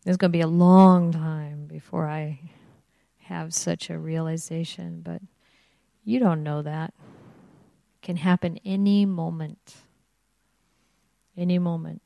[0.05, 2.39] it's going to be a long time before I
[3.19, 5.01] have such a realization.
[5.03, 5.21] But
[6.03, 6.93] you don't know that.
[7.95, 9.75] It can happen any moment.
[11.37, 12.01] Any moment.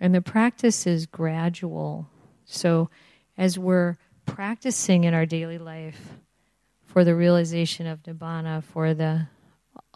[0.00, 2.08] And the practice is gradual.
[2.46, 2.88] So
[3.36, 6.14] as we're practicing in our daily life
[6.86, 9.28] for the realization of nibbana, for the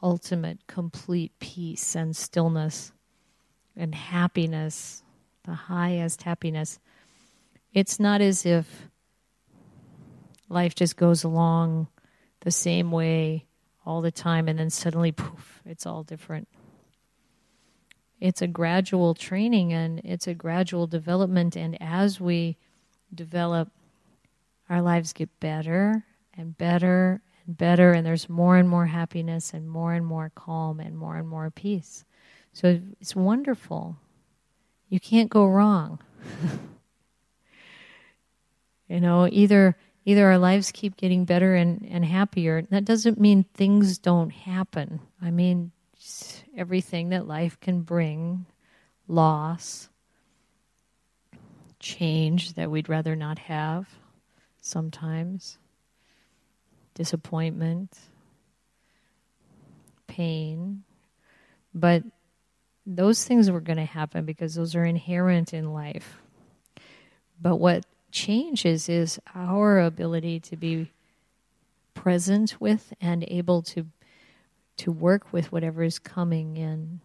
[0.02, 2.92] ultimate complete peace and stillness
[3.76, 5.02] and happiness,
[5.44, 6.78] the highest happiness.
[7.72, 8.88] It's not as if
[10.48, 11.88] life just goes along
[12.40, 13.46] the same way
[13.84, 16.48] all the time and then suddenly poof, it's all different.
[18.20, 22.56] It's a gradual training and it's a gradual development and as we
[23.14, 23.70] develop
[24.68, 26.04] our lives get better
[26.36, 30.96] and better better, and there's more and more happiness, and more and more calm, and
[30.96, 32.04] more and more peace.
[32.52, 33.96] So it's wonderful.
[34.88, 36.00] You can't go wrong.
[38.88, 42.62] you know, either either our lives keep getting better and, and happier.
[42.62, 45.00] That doesn't mean things don't happen.
[45.20, 45.70] I mean,
[46.56, 48.46] everything that life can bring
[49.06, 49.90] loss,
[51.78, 53.86] change that we'd rather not have
[54.62, 55.58] sometimes
[56.98, 57.96] disappointment,
[60.08, 60.82] pain.
[61.72, 62.02] But
[62.84, 66.20] those things were going to happen because those are inherent in life.
[67.40, 70.90] But what changes is our ability to be
[71.94, 73.86] present with and able to
[74.78, 77.00] to work with whatever is coming in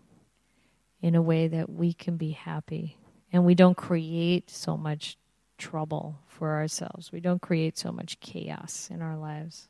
[1.02, 2.98] in a way that we can be happy
[3.32, 5.18] and we don't create so much
[5.58, 7.12] trouble for ourselves.
[7.12, 9.70] We don't create so much chaos in our lives.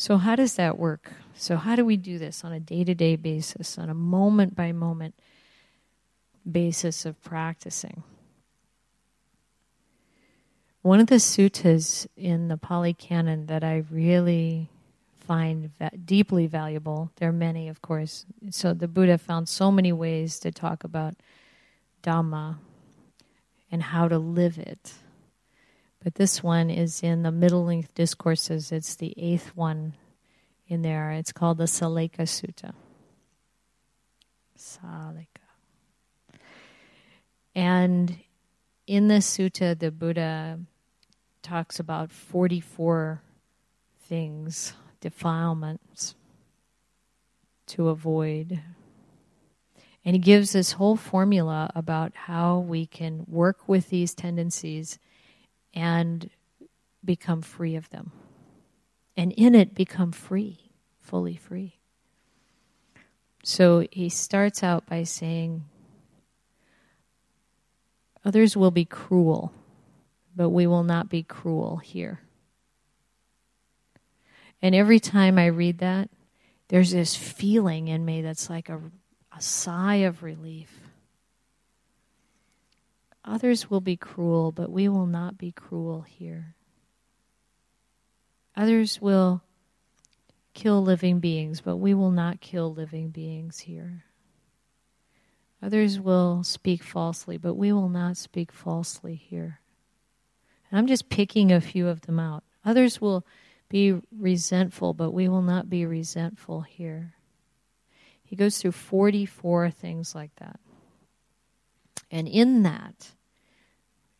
[0.00, 1.10] So, how does that work?
[1.34, 4.54] So, how do we do this on a day to day basis, on a moment
[4.54, 5.16] by moment
[6.48, 8.04] basis of practicing?
[10.82, 14.70] One of the suttas in the Pali Canon that I really
[15.18, 18.24] find va- deeply valuable, there are many, of course.
[18.50, 21.14] So, the Buddha found so many ways to talk about
[22.04, 22.58] Dhamma
[23.72, 24.92] and how to live it.
[26.08, 28.72] But this one is in the middle length discourses.
[28.72, 29.92] It's the eighth one
[30.66, 31.10] in there.
[31.10, 32.72] It's called the Sallekha Sutta.
[34.56, 35.26] Sallekha.
[37.54, 38.20] And
[38.86, 40.60] in the sutta, the Buddha
[41.42, 43.20] talks about 44
[44.00, 46.14] things, defilements
[47.66, 48.62] to avoid.
[50.06, 54.98] And he gives this whole formula about how we can work with these tendencies
[55.78, 56.28] and
[57.04, 58.10] become free of them.
[59.16, 61.78] And in it, become free, fully free.
[63.44, 65.64] So he starts out by saying,
[68.24, 69.52] Others will be cruel,
[70.34, 72.20] but we will not be cruel here.
[74.60, 76.10] And every time I read that,
[76.66, 78.80] there's this feeling in me that's like a,
[79.34, 80.87] a sigh of relief
[83.28, 86.54] Others will be cruel, but we will not be cruel here.
[88.56, 89.42] Others will
[90.54, 94.04] kill living beings, but we will not kill living beings here.
[95.62, 99.60] Others will speak falsely, but we will not speak falsely here.
[100.70, 102.44] And I'm just picking a few of them out.
[102.64, 103.26] Others will
[103.68, 107.14] be resentful, but we will not be resentful here.
[108.24, 110.60] He goes through 44 things like that.
[112.10, 113.10] And in that,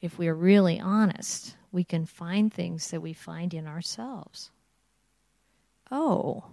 [0.01, 4.51] if we are really honest, we can find things that we find in ourselves.
[5.91, 6.45] Oh,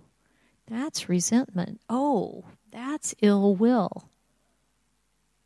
[0.67, 1.79] that's resentment.
[1.89, 4.09] Oh, that's ill will.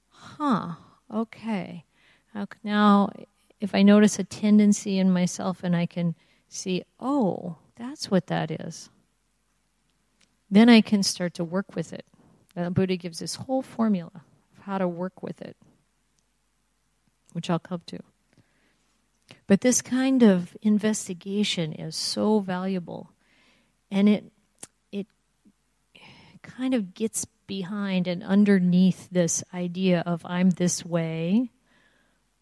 [0.10, 0.74] Huh,
[1.14, 1.86] okay.
[2.64, 3.10] Now,
[3.60, 6.16] if I notice a tendency in myself and I can
[6.48, 8.90] see, oh, that's what that is,
[10.50, 12.06] then I can start to work with it.
[12.56, 14.24] The Buddha gives this whole formula
[14.58, 15.58] of how to work with it
[17.34, 18.00] which I'll come to.
[19.48, 23.12] But this kind of investigation is so valuable,
[23.92, 24.32] and it
[24.92, 25.08] it
[26.42, 31.50] kind of gets behind and underneath this idea of I'm this way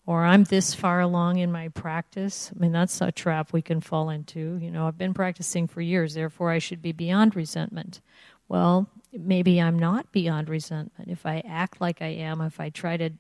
[0.06, 2.52] or I'm this far along in my practice.
[2.56, 4.58] I mean, that's a trap we can fall into.
[4.58, 8.02] You know, I've been practicing for years, therefore I should be beyond resentment.
[8.48, 11.12] Well, maybe I'm not beyond resentment.
[11.12, 13.12] If I act like I am, if I try to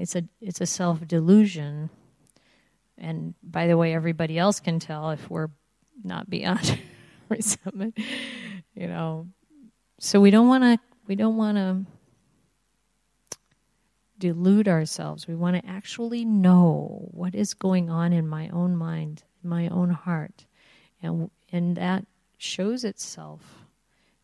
[0.00, 1.90] it's a it's a self delusion.
[2.96, 5.50] And by the way, everybody else can tell if we're
[6.02, 6.78] not beyond
[7.28, 7.98] resentment.
[8.74, 9.28] You know,
[9.98, 11.84] so we don't want to we don't want to
[14.18, 15.26] delude ourselves.
[15.28, 19.68] We want to actually know what is going on in my own mind, in my
[19.68, 20.46] own heart.
[21.02, 22.06] And and that
[22.38, 23.66] shows itself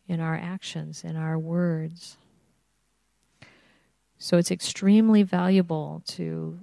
[0.07, 2.17] in our actions, in our words.
[4.17, 6.59] So it's extremely valuable to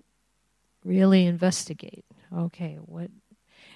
[0.84, 2.04] really investigate.
[2.36, 3.10] Okay, what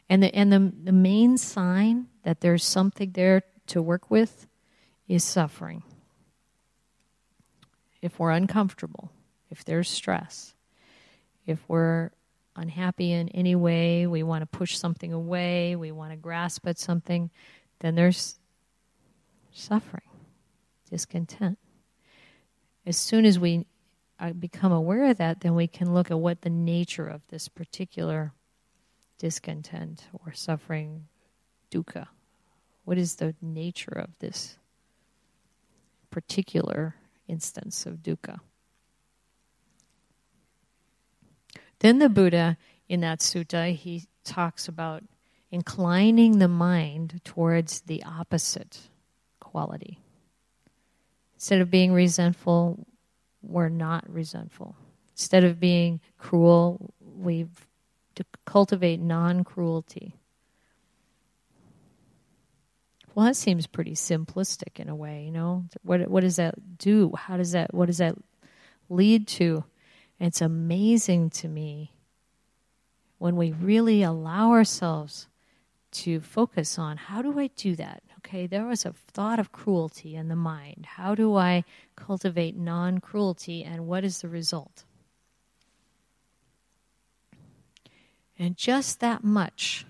[0.08, 4.46] and the and the the main sign that there's something there to work with
[5.06, 5.82] is suffering.
[8.02, 9.10] If we're uncomfortable,
[9.50, 10.54] if there's stress,
[11.46, 12.10] if we're
[12.56, 16.78] unhappy in any way, we want to push something away, we want to grasp at
[16.78, 17.30] something,
[17.80, 18.38] then there's
[19.52, 20.08] suffering,
[20.90, 21.58] discontent
[22.88, 23.66] as soon as we
[24.18, 27.46] uh, become aware of that, then we can look at what the nature of this
[27.46, 28.32] particular
[29.18, 31.06] discontent or suffering,
[31.70, 32.08] dukkha.
[32.84, 34.56] What is the nature of this
[36.10, 36.94] particular
[37.28, 38.38] instance of dukkha?
[41.80, 42.56] Then the Buddha,
[42.88, 45.04] in that sutta, he talks about
[45.50, 48.88] inclining the mind towards the opposite
[49.40, 49.98] quality.
[51.38, 52.86] Instead of being resentful,
[53.40, 54.76] we're not resentful.
[55.12, 57.46] Instead of being cruel, we
[58.44, 60.18] cultivate non cruelty.
[63.18, 65.64] well, that seems pretty simplistic in a way, you know.
[65.82, 67.12] What what does that do?
[67.16, 68.14] How does that what does that
[68.88, 69.64] lead to?
[70.20, 71.94] And it's amazing to me
[73.18, 75.26] when we really allow ourselves
[75.90, 78.04] to focus on how do I do that?
[78.28, 80.84] Okay, there was a thought of cruelty in the mind.
[80.84, 81.64] How do I
[81.96, 84.84] cultivate non cruelty, and what is the result?
[88.38, 89.86] And just that much.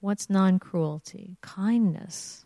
[0.00, 1.36] What's non cruelty?
[1.40, 2.44] Kindness.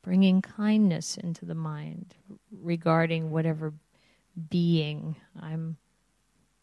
[0.00, 2.14] Bringing kindness into the mind
[2.50, 3.74] regarding whatever
[4.48, 5.76] being I'm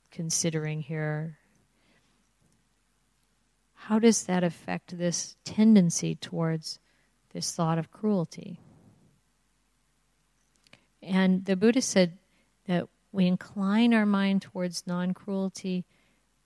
[0.10, 1.39] considering here.
[3.84, 6.80] How does that affect this tendency towards
[7.34, 8.60] this thought of cruelty?
[11.02, 12.18] And the Buddha said
[12.68, 15.86] that we incline our mind towards non cruelty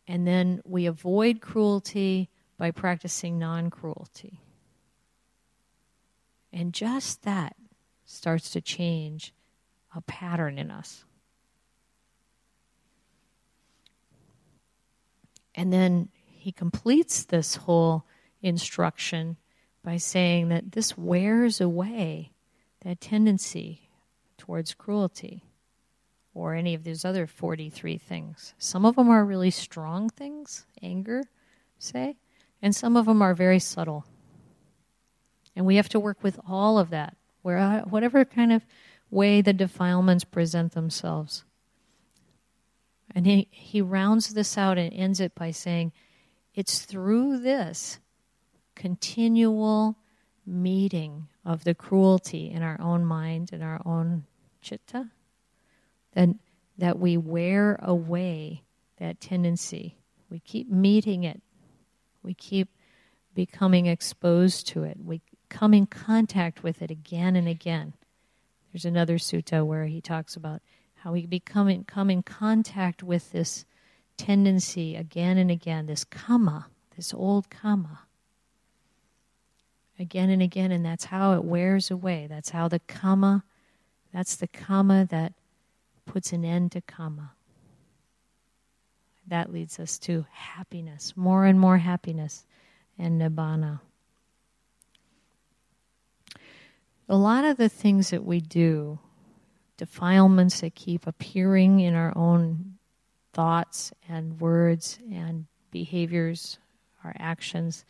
[0.08, 4.40] and then we avoid cruelty by practicing non cruelty.
[6.54, 7.56] And just that
[8.06, 9.34] starts to change
[9.96, 11.04] a pattern in us.
[15.56, 16.10] And then
[16.44, 18.04] he completes this whole
[18.42, 19.38] instruction
[19.82, 22.34] by saying that this wears away
[22.82, 23.88] that tendency
[24.38, 25.46] towards cruelty
[26.34, 28.54] or any of those other 43 things.
[28.58, 31.24] Some of them are really strong things, anger,
[31.80, 32.18] say,
[32.62, 34.04] and some of them are very subtle.
[35.56, 38.66] And we have to work with all of that, where, uh, whatever kind of
[39.10, 41.46] way the defilements present themselves.
[43.16, 45.94] And he, he rounds this out and ends it by saying,
[46.54, 48.00] It's through this
[48.76, 49.98] continual
[50.46, 54.26] meeting of the cruelty in our own mind and our own
[54.62, 55.10] chitta
[56.14, 56.30] that,
[56.78, 58.64] that we wear away
[58.98, 59.98] that tendency.
[60.30, 61.42] We keep meeting it,
[62.22, 62.70] we keep
[63.34, 67.94] becoming exposed to it, we come in contact with it again and again.
[68.72, 70.62] There's another sutta where he talks about
[70.96, 73.66] how we become in, come in contact with this
[74.18, 78.00] tendency again and again, this kamma, this old kamma.
[80.00, 82.28] Again and again, and that's how it wears away.
[82.28, 83.44] That's how the kamma,
[84.12, 85.34] that's the kamma that
[86.06, 87.30] puts an end to kamma.
[89.28, 92.46] That leads us to happiness, more and more happiness,
[92.98, 93.80] and nibbana.
[97.08, 99.00] A lot of the things that we do
[99.78, 102.73] defilements that keep appearing in our own
[103.34, 106.60] thoughts and words and behaviors,
[107.04, 107.84] our actions,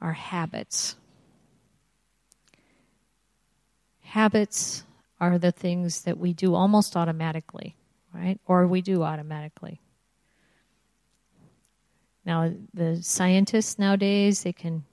[0.00, 0.96] our habits.
[4.02, 4.84] Habits
[5.18, 7.74] are the things that we do almost automatically,
[8.14, 8.38] right?
[8.46, 9.80] Or we do automatically.
[12.24, 14.84] Now, the scientists nowadays they can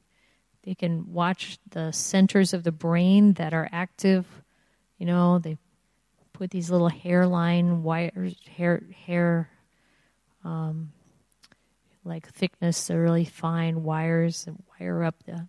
[0.63, 4.25] they can watch the centers of the brain that are active.
[4.97, 5.57] You know, they
[6.31, 9.49] put these little hairline wires, hair, hair,
[10.44, 10.91] um,
[12.04, 15.48] like thickness, the really fine wires, and wire up the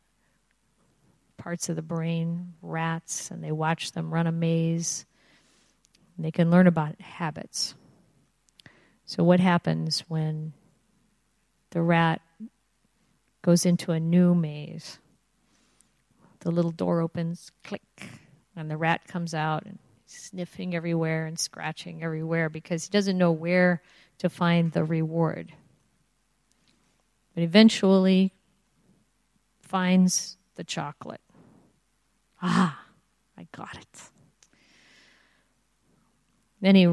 [1.36, 5.04] parts of the brain, rats, and they watch them run a maze.
[6.18, 7.74] They can learn about habits.
[9.04, 10.52] So, what happens when
[11.70, 12.22] the rat
[13.42, 14.98] goes into a new maze?
[16.40, 18.08] The little door opens, click,
[18.54, 23.32] and the rat comes out and sniffing everywhere and scratching everywhere because he doesn't know
[23.32, 23.82] where
[24.24, 25.52] to find the reward.
[27.34, 28.32] But eventually
[29.60, 31.20] finds the chocolate.
[32.40, 32.86] Ah,
[33.36, 34.02] I got it.
[36.62, 36.86] Then he,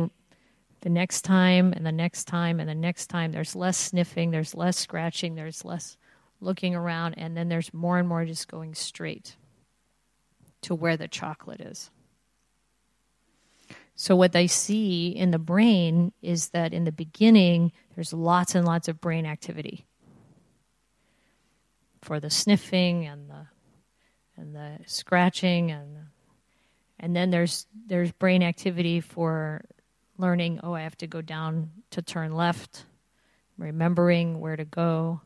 [0.82, 4.54] the next time and the next time and the next time, there's less sniffing, there's
[4.54, 5.96] less scratching, there's less
[6.42, 9.38] looking around, and then there's more and more just going straight
[10.64, 11.92] to where the chocolate is.
[13.96, 18.66] So, what they see in the brain is that in the beginning, there's lots and
[18.66, 19.86] lots of brain activity
[22.02, 23.48] for the sniffing and the
[24.38, 25.98] and the scratching and
[27.00, 29.64] and then there's there's brain activity for
[30.18, 32.86] learning oh I have to go down to turn left
[33.62, 35.22] remembering where to go.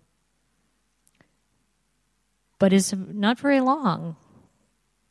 [2.60, 4.16] But it's not very long.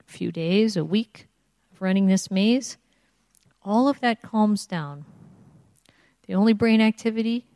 [0.07, 1.29] A few days a week
[1.73, 2.77] of running this maze
[3.65, 5.05] all of that calms down.
[6.27, 7.47] The only brain activity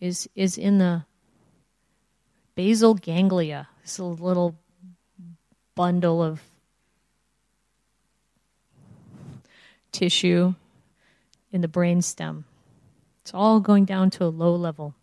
[0.00, 1.04] is is in the
[2.54, 3.68] basal ganglia.
[3.82, 4.56] This little
[5.74, 6.42] bundle of
[9.92, 10.54] tissue
[11.52, 12.44] in the brain stem.
[13.22, 14.94] It's all going down to a low level.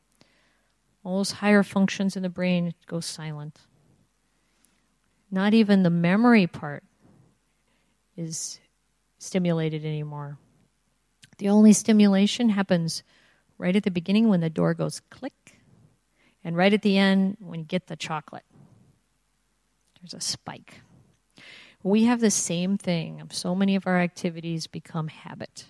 [1.03, 3.59] All those higher functions in the brain go silent.
[5.29, 6.83] Not even the memory part
[8.15, 8.59] is
[9.19, 10.37] stimulated anymore.
[11.37, 13.03] The only stimulation happens
[13.57, 15.59] right at the beginning when the door goes click,
[16.43, 18.45] and right at the end when you get the chocolate.
[19.99, 20.81] There's a spike.
[21.83, 23.23] We have the same thing.
[23.31, 25.65] So many of our activities become habit.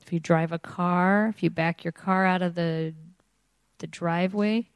[0.00, 2.94] If you drive a car, if you back your car out of the
[3.78, 4.68] the driveway,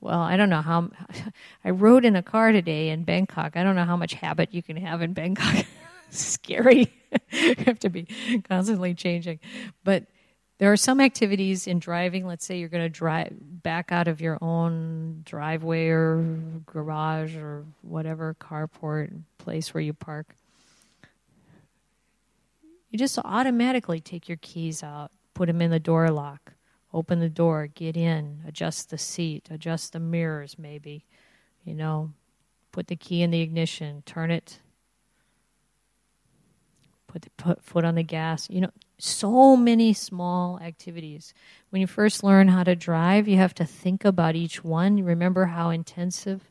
[0.00, 0.90] well, I don't know how.
[1.64, 3.56] I rode in a car today in Bangkok.
[3.56, 5.66] I don't know how much habit you can have in Bangkok.
[6.10, 6.92] Scary.
[7.30, 8.06] you have to be
[8.48, 9.40] constantly changing.
[9.84, 10.04] But
[10.58, 12.26] there are some activities in driving.
[12.26, 16.22] Let's say you're going to drive back out of your own driveway or
[16.66, 20.34] garage or whatever carport place where you park.
[22.90, 26.54] You just automatically take your keys out, put them in the door lock
[26.92, 31.04] Open the door, get in, adjust the seat, adjust the mirrors, maybe.
[31.64, 32.12] You know,
[32.72, 34.60] put the key in the ignition, turn it,
[37.06, 38.48] put the put foot on the gas.
[38.50, 41.32] You know, so many small activities.
[41.70, 45.04] When you first learn how to drive, you have to think about each one.
[45.04, 46.50] Remember how intensive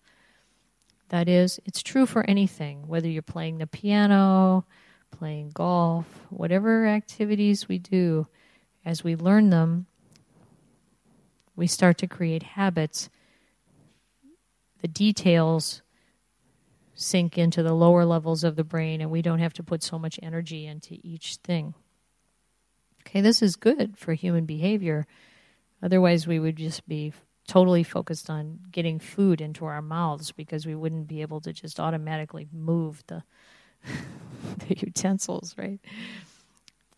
[1.09, 1.59] that is.
[1.65, 4.65] It's true for anything, whether you're playing the piano,
[5.11, 8.27] playing golf, whatever activities we do,
[8.85, 9.87] as we learn them,
[11.59, 13.09] we start to create habits,
[14.81, 15.81] the details
[16.95, 19.99] sink into the lower levels of the brain, and we don't have to put so
[19.99, 21.73] much energy into each thing.
[23.01, 25.05] Okay, this is good for human behavior.
[25.83, 27.11] Otherwise, we would just be
[27.45, 31.77] totally focused on getting food into our mouths because we wouldn't be able to just
[31.77, 33.21] automatically move the,
[34.67, 35.79] the utensils, right?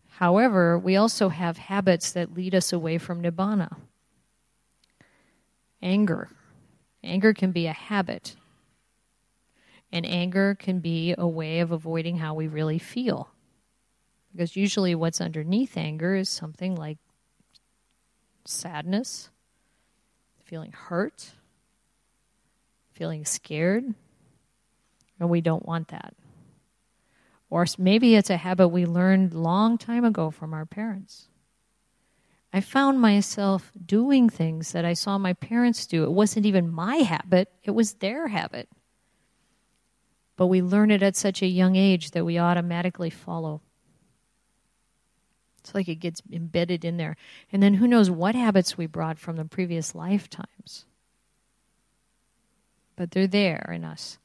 [0.10, 3.76] However, we also have habits that lead us away from nibbana
[5.82, 6.30] anger.
[7.04, 8.36] Anger can be a habit.
[9.92, 13.32] And anger can be a way of avoiding how we really feel.
[14.32, 16.98] Because usually what's underneath anger is something like
[18.46, 19.30] sadness,
[20.46, 21.32] feeling hurt,
[22.94, 23.94] feeling scared,
[25.20, 26.14] and we don't want that.
[27.50, 31.28] Or maybe it's a habit we learned long time ago from our parents.
[32.54, 36.04] I found myself doing things that I saw my parents do.
[36.04, 38.68] It wasn't even my habit, it was their habit.
[40.36, 43.62] But we learn it at such a young age that we automatically follow.
[45.60, 47.16] It's like it gets embedded in there.
[47.52, 50.86] And then who knows what habits we brought from the previous lifetimes.
[52.96, 54.18] But they're there in us.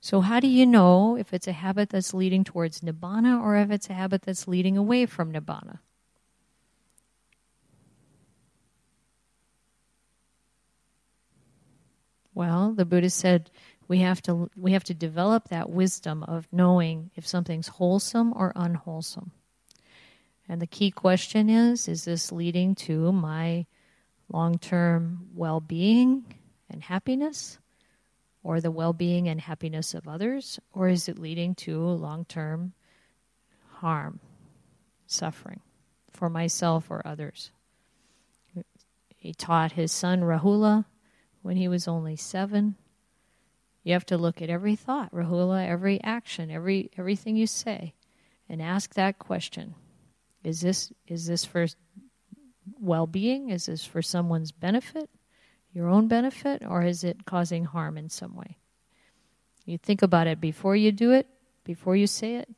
[0.00, 3.70] So, how do you know if it's a habit that's leading towards nibbana or if
[3.70, 5.78] it's a habit that's leading away from nibbana?
[12.34, 13.50] Well, the Buddha said
[13.86, 18.52] we have to we have to develop that wisdom of knowing if something's wholesome or
[18.56, 19.30] unwholesome.
[20.48, 23.66] And the key question is is this leading to my
[24.32, 26.24] long-term well-being
[26.68, 27.58] and happiness
[28.42, 32.72] or the well-being and happiness of others or is it leading to long-term
[33.74, 34.18] harm,
[35.06, 35.60] suffering
[36.10, 37.52] for myself or others?
[39.16, 40.84] He taught his son Rahula
[41.44, 42.74] when he was only seven.
[43.82, 47.92] You have to look at every thought, Rahula, every action, every everything you say,
[48.48, 49.74] and ask that question.
[50.42, 51.66] Is this is this for
[52.80, 53.50] well being?
[53.50, 55.10] Is this for someone's benefit,
[55.70, 58.56] your own benefit, or is it causing harm in some way?
[59.66, 61.28] You think about it before you do it,
[61.62, 62.48] before you say it.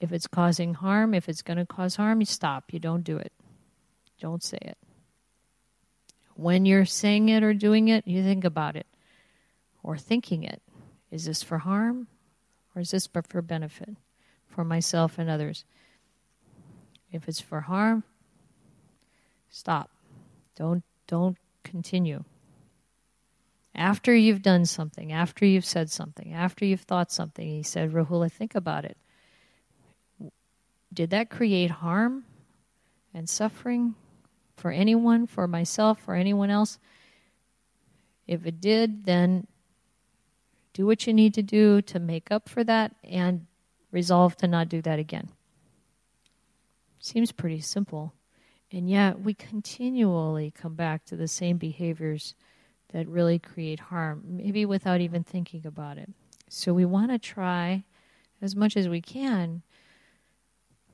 [0.00, 2.72] If it's causing harm, if it's going to cause harm, you stop.
[2.72, 3.32] You don't do it.
[4.18, 4.78] Don't say it.
[6.36, 8.86] When you're saying it or doing it, you think about it
[9.82, 10.62] or thinking it.
[11.10, 12.08] Is this for harm
[12.74, 13.96] or is this for benefit
[14.46, 15.64] for myself and others?
[17.10, 18.04] If it's for harm,
[19.48, 19.90] stop.
[20.56, 22.24] Don't don't continue.
[23.74, 28.32] After you've done something, after you've said something, after you've thought something, he said, Rahula,
[28.32, 28.96] think about it.
[30.92, 32.24] Did that create harm
[33.12, 33.94] and suffering
[34.56, 36.78] for anyone, for myself, for anyone else?
[38.26, 39.46] If it did, then
[40.72, 43.46] do what you need to do to make up for that and
[43.92, 45.30] resolve to not do that again.
[46.98, 48.12] Seems pretty simple.
[48.72, 52.34] And yet, we continually come back to the same behaviors
[52.92, 56.10] that really create harm, maybe without even thinking about it.
[56.48, 57.84] So, we want to try
[58.42, 59.62] as much as we can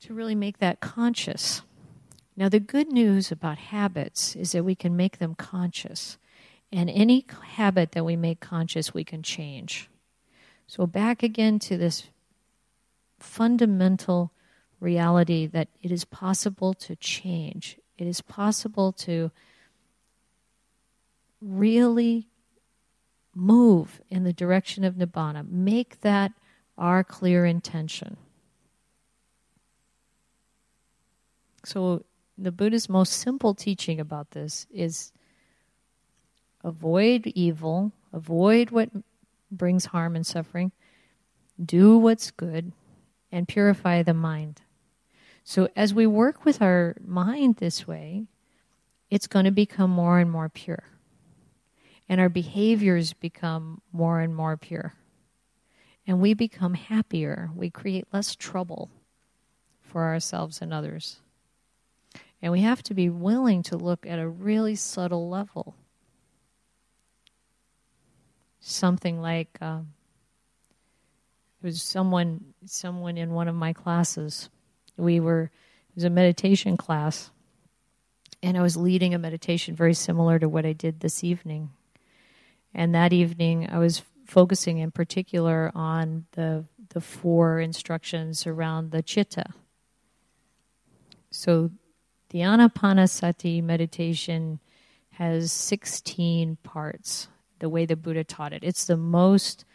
[0.01, 1.63] to really make that conscious
[2.37, 6.17] Now, the good news about habits is that we can make them conscious.
[6.73, 7.27] And any
[7.57, 9.91] habit that we make conscious, we can change.
[10.67, 12.05] So, back again to this
[13.19, 14.33] fundamental
[14.81, 17.79] reality that it is possible to change.
[17.99, 19.31] It is possible to
[21.43, 22.29] really
[23.35, 25.49] move in the direction of Nibbana.
[25.49, 26.33] Make that
[26.79, 28.17] our clear intention.
[31.65, 32.05] So,
[32.43, 35.13] the Buddha's most simple teaching about this is
[36.65, 38.91] avoid evil, avoid what
[39.51, 40.73] brings harm and suffering,
[41.65, 42.73] do what's good,
[43.31, 44.61] and purify the mind.
[45.45, 48.27] So, as we work with our mind this way,
[49.09, 50.85] it's going to become more and more pure.
[52.09, 54.95] And our behaviors become more and more pure.
[56.07, 57.51] And we become happier.
[57.55, 58.91] We create less trouble
[59.81, 61.21] for ourselves and others.
[62.43, 65.77] And we have to be willing to look at a really subtle level.
[68.59, 69.93] Something like um,
[71.63, 74.51] it was someone someone in one of my classes.
[74.97, 77.31] We were it was a meditation class,
[78.43, 81.71] and I was leading a meditation very similar to what I did this evening.
[82.75, 89.03] And that evening, I was focusing in particular on the the four instructions around the
[89.03, 89.47] chitta.
[91.31, 91.71] So
[92.33, 94.59] the Anapanasati meditation
[95.13, 97.29] has 16 parts,
[97.59, 98.65] the way the Buddha taught it.
[98.65, 99.67] It's the most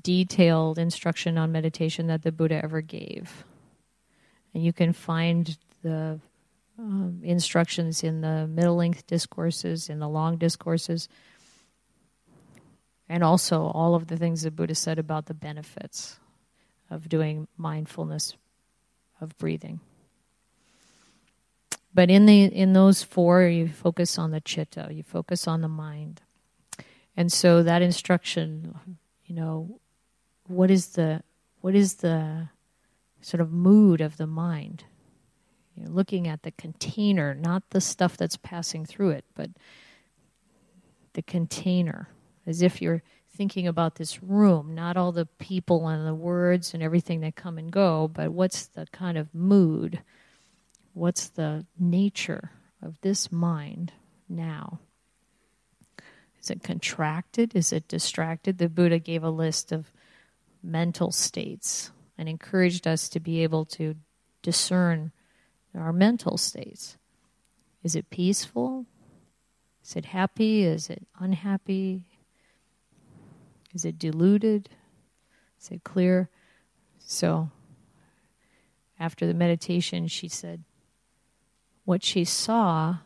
[0.00, 3.44] detailed instruction on meditation that the Buddha ever gave.
[4.52, 6.20] And you can find the
[6.78, 11.08] um, instructions in the middle length discourses, in the long discourses,
[13.08, 16.20] and also all of the things the Buddha said about the benefits
[16.90, 18.36] of doing mindfulness
[19.18, 19.80] of breathing.
[21.94, 25.68] But in the in those four, you focus on the chitta, you focus on the
[25.68, 26.22] mind,
[27.16, 28.74] and so that instruction,
[29.26, 29.80] you know,
[30.46, 31.22] what is the
[31.60, 32.48] what is the
[33.20, 34.84] sort of mood of the mind?
[35.76, 39.50] You're looking at the container, not the stuff that's passing through it, but
[41.14, 42.08] the container,
[42.46, 43.02] as if you're
[43.34, 47.56] thinking about this room, not all the people and the words and everything that come
[47.58, 50.02] and go, but what's the kind of mood
[50.94, 52.50] What's the nature
[52.82, 53.92] of this mind
[54.28, 54.80] now?
[56.40, 57.54] Is it contracted?
[57.54, 58.58] Is it distracted?
[58.58, 59.90] The Buddha gave a list of
[60.62, 63.94] mental states and encouraged us to be able to
[64.42, 65.12] discern
[65.74, 66.98] our mental states.
[67.82, 68.86] Is it peaceful?
[69.84, 70.64] Is it happy?
[70.64, 72.06] Is it unhappy?
[73.74, 74.68] Is it deluded?
[75.60, 76.28] Is it clear?
[76.98, 77.50] So,
[78.98, 80.62] after the meditation, she said,
[81.84, 82.98] what she saw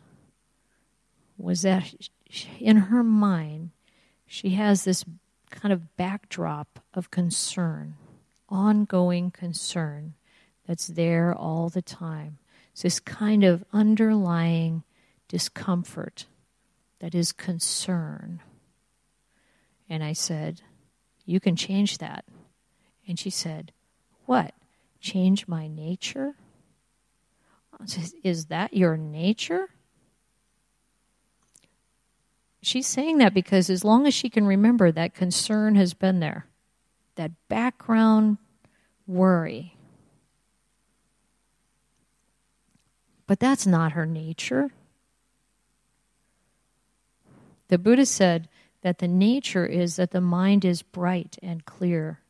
[1.38, 1.92] was that
[2.58, 3.70] in her mind,
[4.26, 5.04] she has this
[5.50, 7.94] kind of backdrop of concern,
[8.48, 10.14] ongoing concern
[10.66, 12.38] that's there all the time.
[12.72, 14.82] It's this kind of underlying
[15.28, 16.26] discomfort
[16.98, 18.40] that is concern.
[19.88, 20.62] And I said,
[21.24, 22.24] You can change that.
[23.06, 23.72] And she said,
[24.24, 24.54] What?
[25.00, 26.34] Change my nature?
[28.22, 29.68] Is that your nature?
[32.62, 36.46] She's saying that because as long as she can remember, that concern has been there,
[37.14, 38.38] that background
[39.06, 39.76] worry.
[43.26, 44.70] But that's not her nature.
[47.68, 48.48] The Buddha said
[48.82, 52.20] that the nature is that the mind is bright and clear.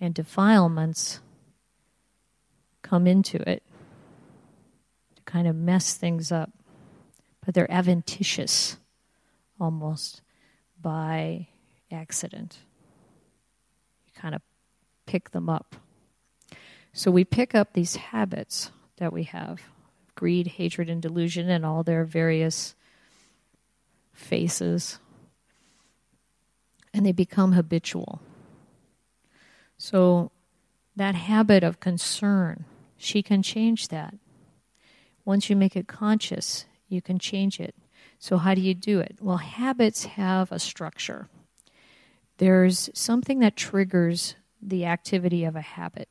[0.00, 1.20] And defilements
[2.88, 3.62] come into it
[5.16, 6.50] to kind of mess things up.
[7.44, 8.76] But they're adventitious
[9.60, 10.22] almost
[10.80, 11.48] by
[11.90, 12.58] accident.
[14.06, 14.42] You kind of
[15.06, 15.76] pick them up.
[16.92, 19.60] So we pick up these habits that we have
[20.14, 22.74] greed, hatred, and delusion, and all their various
[24.12, 24.98] faces.
[26.92, 28.20] And they become habitual.
[29.76, 30.32] So
[30.96, 32.64] that habit of concern
[32.98, 34.14] she can change that.
[35.24, 37.74] Once you make it conscious, you can change it.
[38.18, 39.18] So, how do you do it?
[39.20, 41.28] Well, habits have a structure.
[42.38, 46.08] There's something that triggers the activity of a habit.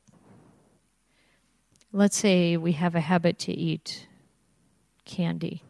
[1.92, 4.08] Let's say we have a habit to eat
[5.04, 5.62] candy.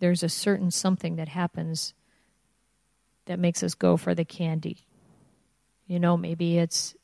[0.00, 1.94] There's a certain something that happens
[3.26, 4.86] that makes us go for the candy.
[5.86, 6.94] You know, maybe it's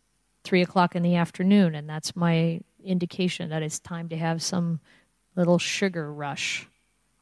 [0.44, 4.80] three o'clock in the afternoon, and that's my indication that it's time to have some
[5.36, 6.66] little sugar rush.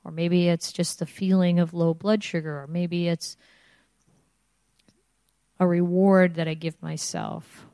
[0.05, 3.37] Or maybe it's just the feeling of low blood sugar, or maybe it's
[5.61, 7.68] a reward that I give myself.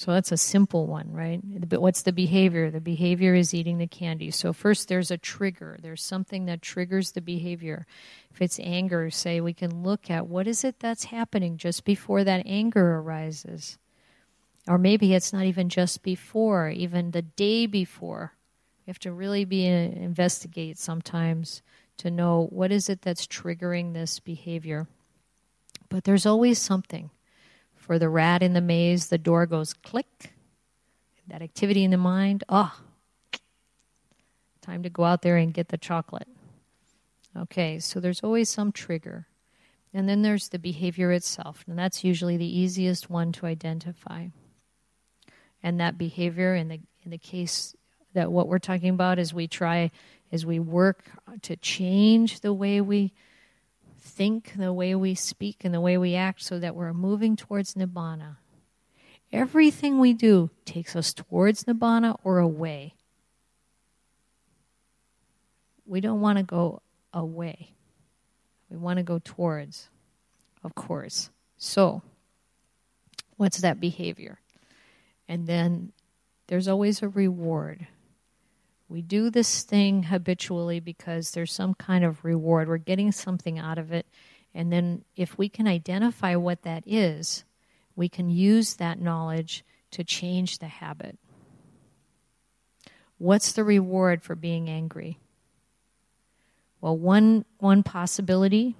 [0.00, 1.42] So that's a simple one, right?
[1.68, 2.70] But what's the behavior?
[2.70, 4.30] The behavior is eating the candy.
[4.30, 5.76] So first there's a trigger.
[5.82, 7.86] There's something that triggers the behavior.
[8.32, 12.24] If it's anger, say we can look at what is it that's happening just before
[12.24, 13.76] that anger arises.
[14.66, 18.32] Or maybe it's not even just before, even the day before.
[18.86, 21.60] You have to really be uh, investigate sometimes
[21.98, 24.86] to know what is it that's triggering this behavior.
[25.90, 27.10] But there's always something.
[27.90, 30.32] For the rat in the maze, the door goes click.
[31.26, 32.72] That activity in the mind, oh,
[34.60, 36.28] time to go out there and get the chocolate.
[37.36, 39.26] Okay, so there's always some trigger.
[39.92, 44.28] And then there's the behavior itself, and that's usually the easiest one to identify.
[45.60, 47.74] And that behavior, in the in the case
[48.12, 49.90] that what we're talking about is we try
[50.30, 51.02] as we work
[51.42, 53.12] to change the way we
[54.00, 57.74] think, the way we speak, and the way we act so that we're moving towards
[57.74, 58.36] nibbana.
[59.32, 62.94] Everything we do takes us towards nibbana or away.
[65.86, 66.82] We don't want to go
[67.12, 67.72] away.
[68.68, 69.88] We want to go towards,
[70.62, 71.30] of course.
[71.58, 72.02] So,
[73.36, 74.38] what's that behavior?
[75.28, 75.92] And then
[76.46, 77.86] there's always a reward.
[78.90, 82.66] We do this thing habitually because there's some kind of reward.
[82.66, 84.04] We're getting something out of it.
[84.52, 87.44] And then, if we can identify what that is,
[87.94, 91.20] we can use that knowledge to change the habit.
[93.16, 95.20] What's the reward for being angry?
[96.80, 98.74] Well, one, one possibility,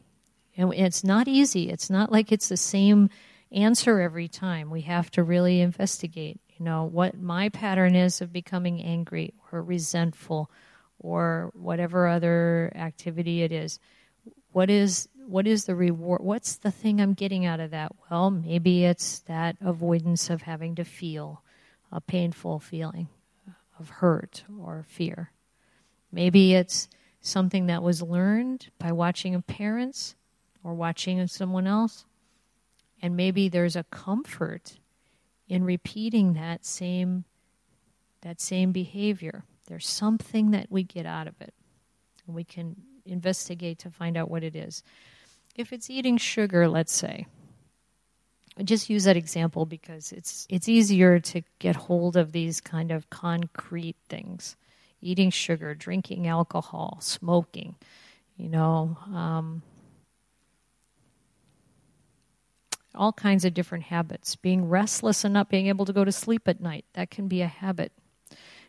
[0.56, 3.10] and it's not easy, it's not like it's the same
[3.52, 4.70] answer every time.
[4.70, 9.62] We have to really investigate you know, what my pattern is of becoming angry or
[9.62, 10.50] resentful
[10.98, 13.80] or whatever other activity it is.
[14.52, 16.20] What is what is the reward?
[16.22, 17.92] What's the thing I'm getting out of that?
[18.10, 21.42] Well, maybe it's that avoidance of having to feel
[21.90, 23.08] a painful feeling
[23.78, 25.30] of hurt or fear.
[26.12, 26.90] Maybe it's
[27.22, 30.14] something that was learned by watching a parents
[30.62, 32.04] or watching someone else.
[33.00, 34.76] And maybe there's a comfort
[35.50, 37.24] in repeating that same
[38.22, 39.44] that same behavior.
[39.66, 41.54] There's something that we get out of it.
[42.26, 44.82] And we can investigate to find out what it is.
[45.56, 47.26] If it's eating sugar, let's say,
[48.58, 52.92] I just use that example because it's it's easier to get hold of these kind
[52.92, 54.56] of concrete things.
[55.00, 57.74] Eating sugar, drinking alcohol, smoking,
[58.36, 59.62] you know, um,
[62.94, 64.36] all kinds of different habits.
[64.36, 67.42] Being restless and not being able to go to sleep at night, that can be
[67.42, 67.92] a habit.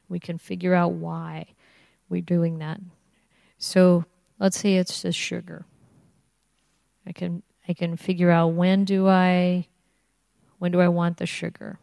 [0.09, 1.47] We can figure out why
[2.09, 2.79] we're doing that.
[3.57, 4.05] So
[4.39, 5.65] let's say it's just sugar.
[7.05, 9.67] I can I can figure out when do I
[10.59, 11.79] when do I want the sugar?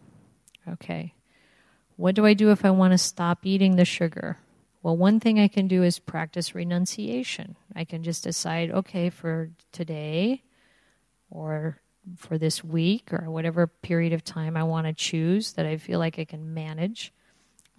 [0.68, 1.14] Okay.
[1.96, 4.38] What do I do if I want to stop eating the sugar?
[4.82, 7.56] Well, one thing I can do is practice renunciation.
[7.74, 10.42] I can just decide, okay, for today
[11.30, 11.80] or
[12.16, 15.98] for this week or whatever period of time I want to choose that I feel
[15.98, 17.12] like I can manage,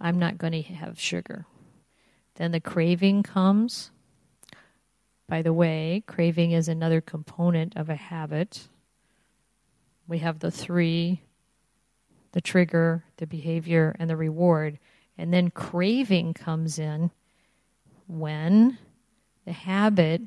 [0.00, 1.46] I'm not going to have sugar.
[2.36, 3.90] Then the craving comes.
[5.28, 8.68] By the way, craving is another component of a habit.
[10.06, 11.22] We have the three
[12.32, 14.78] the trigger, the behavior, and the reward.
[15.18, 17.10] And then craving comes in
[18.06, 18.78] when
[19.44, 20.22] the habit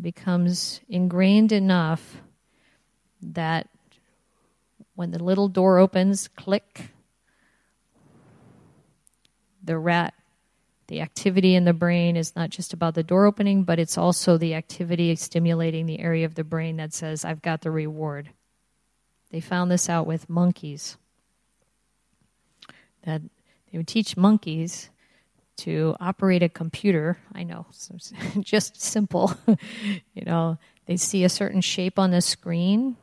[0.00, 2.22] becomes ingrained enough
[3.22, 3.68] that
[4.94, 6.90] when the little door opens, click,
[9.62, 10.14] the rat,
[10.88, 14.36] the activity in the brain is not just about the door opening, but it's also
[14.36, 18.30] the activity stimulating the area of the brain that says, I've got the reward.
[19.30, 20.96] They found this out with monkeys.
[23.04, 23.22] That
[23.70, 24.90] they would teach monkeys
[25.58, 27.18] to operate a computer.
[27.34, 27.66] I know,
[28.40, 29.34] just simple.
[29.46, 32.96] you know, they see a certain shape on the screen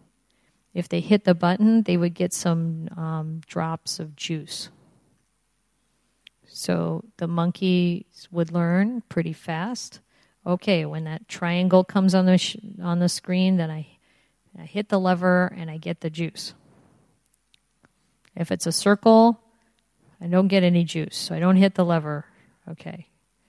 [0.74, 4.70] if they hit the button, they would get some um, drops of juice.
[6.48, 10.02] So the monkeys would learn pretty fast.
[10.46, 13.88] Okay, when that triangle comes on the sh- on the screen, then I,
[14.60, 16.54] I hit the lever and I get the juice.
[18.36, 19.41] If it's a circle,
[20.22, 22.26] I don't get any juice, so I don't hit the lever.
[22.70, 23.08] Okay,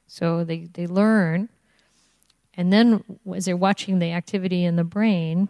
[0.09, 1.49] so they they learn
[2.57, 5.49] And then, as they're watching the activity in the brain,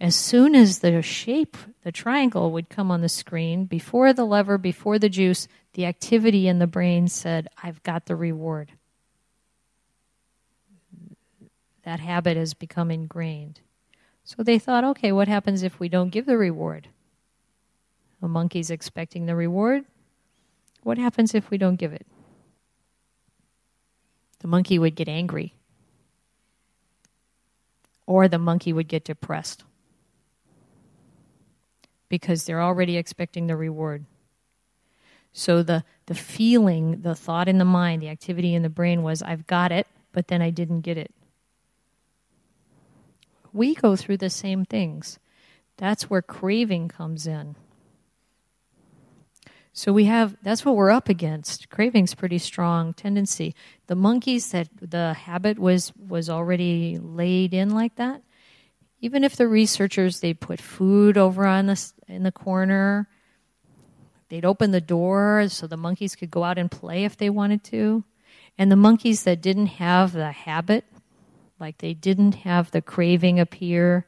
[0.00, 4.56] as soon as the shape, the triangle, would come on the screen, before the lever,
[4.56, 8.72] before the juice, the activity in the brain said, I've got the reward.
[11.84, 13.60] That habit has become ingrained.
[14.24, 16.88] So they thought, okay, what happens if we don't give the reward?
[18.22, 19.84] A monkey's expecting the reward.
[20.82, 22.06] What happens if we don't give it?
[24.38, 25.54] The monkey would get angry.
[28.06, 29.64] Or the monkey would get depressed.
[32.10, 34.04] Because they're already expecting the reward.
[35.32, 39.22] So the, the feeling, the thought in the mind, the activity in the brain was,
[39.22, 41.14] I've got it, but then I didn't get it.
[43.52, 45.18] We go through the same things.
[45.76, 47.56] That's where craving comes in.
[49.72, 51.70] So we have that's what we're up against.
[51.70, 53.54] Craving's pretty strong tendency.
[53.86, 58.22] The monkeys that the habit was was already laid in like that.
[59.00, 63.08] Even if the researchers they put food over on the in the corner,
[64.28, 67.64] they'd open the door so the monkeys could go out and play if they wanted
[67.64, 68.04] to.
[68.58, 70.84] And the monkeys that didn't have the habit,
[71.58, 74.06] like they didn't have the craving appear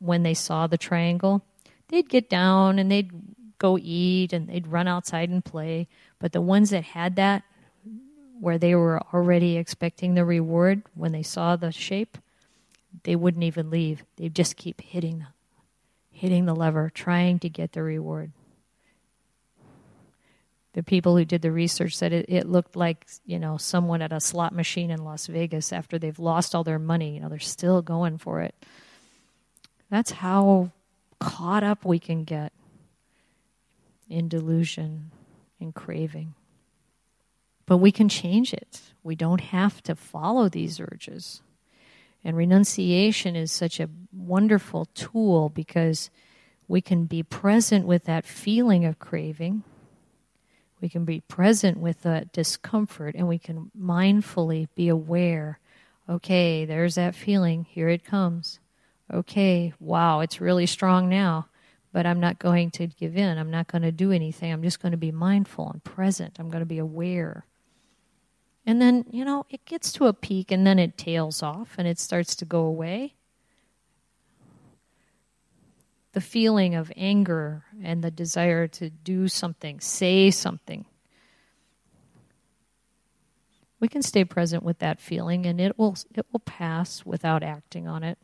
[0.00, 1.44] when they saw the triangle,
[1.88, 3.12] they'd get down and they'd
[3.58, 5.88] go eat and they'd run outside and play.
[6.18, 7.44] But the ones that had that,
[8.40, 12.18] where they were already expecting the reward when they saw the shape,
[13.04, 14.04] they wouldn't even leave.
[14.16, 15.26] They'd just keep hitting, the,
[16.10, 18.32] hitting the lever, trying to get the reward.
[20.72, 24.12] The people who did the research said it, it looked like you know someone at
[24.12, 27.14] a slot machine in Las Vegas after they've lost all their money.
[27.14, 28.54] You know they're still going for it.
[29.88, 30.72] That's how
[31.18, 32.52] caught up we can get
[34.10, 35.10] in delusion
[35.60, 36.34] and craving.
[37.64, 38.80] But we can change it.
[39.02, 41.42] We don't have to follow these urges.
[42.26, 46.10] And renunciation is such a wonderful tool because
[46.66, 49.62] we can be present with that feeling of craving.
[50.80, 55.60] We can be present with that discomfort and we can mindfully be aware
[56.08, 57.66] okay, there's that feeling.
[57.68, 58.60] Here it comes.
[59.12, 61.46] Okay, wow, it's really strong now
[61.96, 63.38] but I'm not going to give in.
[63.38, 64.52] I'm not going to do anything.
[64.52, 66.36] I'm just going to be mindful and present.
[66.38, 67.46] I'm going to be aware.
[68.66, 71.86] And then, you know, it gets to a peak and then it tails off and
[71.86, 73.14] it starts to go away.
[76.12, 80.84] The feeling of anger and the desire to do something, say something.
[83.78, 87.86] We can stay present with that feeling and it will it will pass without acting
[87.86, 88.18] on it.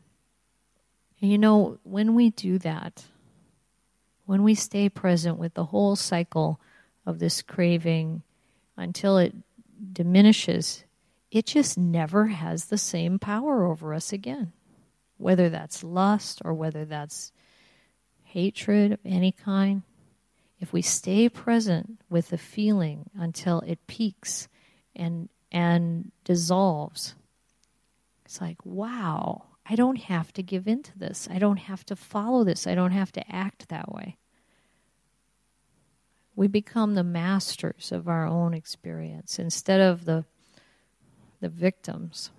[1.21, 3.05] And you know, when we do that,
[4.25, 6.59] when we stay present with the whole cycle
[7.05, 8.23] of this craving
[8.75, 9.35] until it
[9.91, 10.83] diminishes,
[11.31, 14.53] it just never has the same power over us again.
[15.17, 17.31] Whether that's lust or whether that's
[18.23, 19.83] hatred of any kind,
[20.59, 24.47] if we stay present with the feeling until it peaks
[24.95, 27.15] and and dissolves,
[28.25, 31.27] it's like, wow, I don't have to give in to this.
[31.31, 32.65] I don't have to follow this.
[32.65, 34.17] I don't have to act that way.
[36.35, 40.25] We become the masters of our own experience instead of the,
[41.41, 42.31] the victims.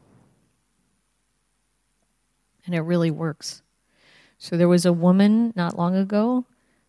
[2.67, 3.63] And it really works.
[4.39, 6.45] So there was a woman not long ago,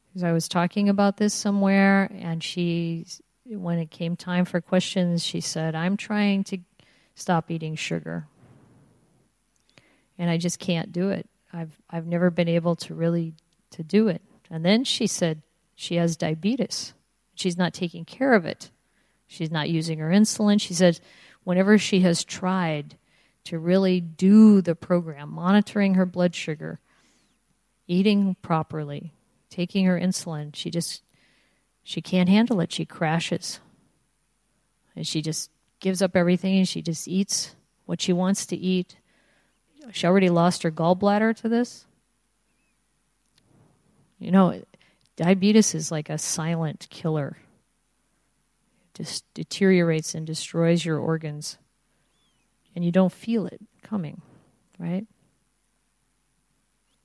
[0.08, 3.06] because I was talking about this somewhere, and she,
[3.46, 6.58] when it came time for questions, she said, I'm trying to
[7.14, 8.28] stop eating sugar
[10.18, 11.30] and I just can't do it.
[11.52, 13.34] I've I've never been able to really
[13.72, 14.22] to do it.
[14.50, 15.42] And then she said
[15.76, 16.94] she has diabetes.
[17.36, 18.72] She's not taking care of it.
[19.28, 20.62] She's not using her insulin.
[20.62, 21.02] She says
[21.44, 22.96] whenever she has tried
[23.46, 26.80] to really do the program, monitoring her blood sugar,
[27.88, 29.14] eating properly,
[29.50, 31.04] taking her insulin, she just
[31.84, 32.72] she can't handle it.
[32.72, 33.60] She crashes.
[34.96, 38.96] And she just gives up everything and she just eats what she wants to eat
[39.92, 41.86] she already lost her gallbladder to this.
[44.20, 44.62] You know,
[45.16, 47.38] diabetes is like a silent killer.
[48.94, 51.58] It just deteriorates and destroys your organs.
[52.76, 54.22] And you don't feel it coming,
[54.78, 55.06] right?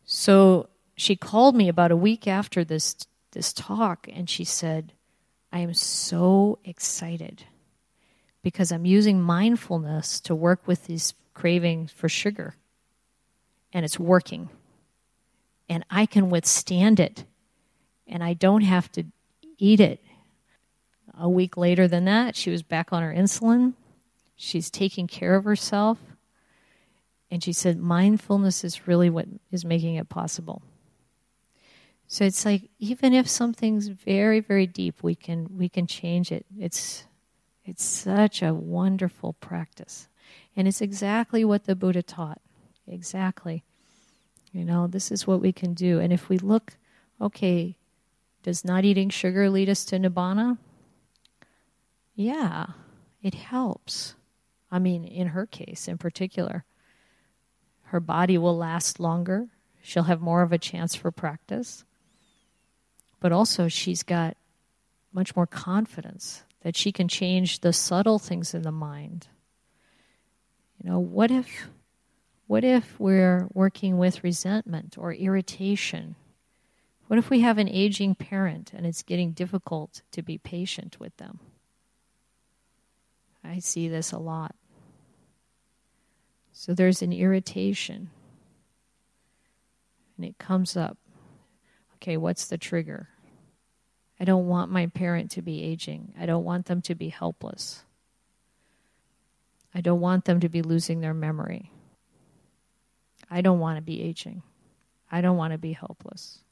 [0.04, 2.96] So she called me about a week after this
[3.32, 4.92] this talk and she said,
[5.52, 7.44] I am so excited
[8.42, 12.56] because I'm using mindfulness to work with these cravings for sugar
[13.72, 14.48] and it's working.
[15.68, 17.24] And I can withstand it.
[18.10, 19.04] And I don't have to
[19.56, 20.04] eat it.
[21.18, 23.74] A week later than that, she was back on her insulin.
[24.36, 25.98] She's taking care of herself.
[27.30, 30.62] And she said, mindfulness is really what is making it possible.
[32.08, 36.44] So it's like even if something's very, very deep, we can we can change it.
[36.58, 37.04] It's
[37.64, 40.08] it's such a wonderful practice.
[40.56, 42.40] And it's exactly what the Buddha taught.
[42.88, 43.62] Exactly.
[44.50, 46.00] You know, this is what we can do.
[46.00, 46.76] And if we look,
[47.20, 47.76] okay,
[48.42, 50.58] does not eating sugar lead us to nibbana?
[52.14, 52.66] Yeah,
[53.22, 54.14] it helps.
[54.70, 56.64] I mean, in her case in particular,
[57.84, 59.48] her body will last longer.
[59.82, 61.84] She'll have more of a chance for practice
[63.20, 64.36] but also she's got
[65.12, 69.28] much more confidence that she can change the subtle things in the mind.
[70.82, 71.68] You know, what if
[72.46, 76.16] what if we're working with resentment or irritation?
[77.10, 81.16] What if we have an aging parent and it's getting difficult to be patient with
[81.16, 81.40] them?
[83.42, 84.54] I see this a lot.
[86.52, 88.10] So there's an irritation
[90.16, 90.98] and it comes up
[91.96, 93.08] okay, what's the trigger?
[94.20, 96.14] I don't want my parent to be aging.
[96.16, 97.82] I don't want them to be helpless.
[99.74, 101.72] I don't want them to be losing their memory.
[103.28, 104.44] I don't want to be aging.
[105.10, 106.44] I don't want to be helpless.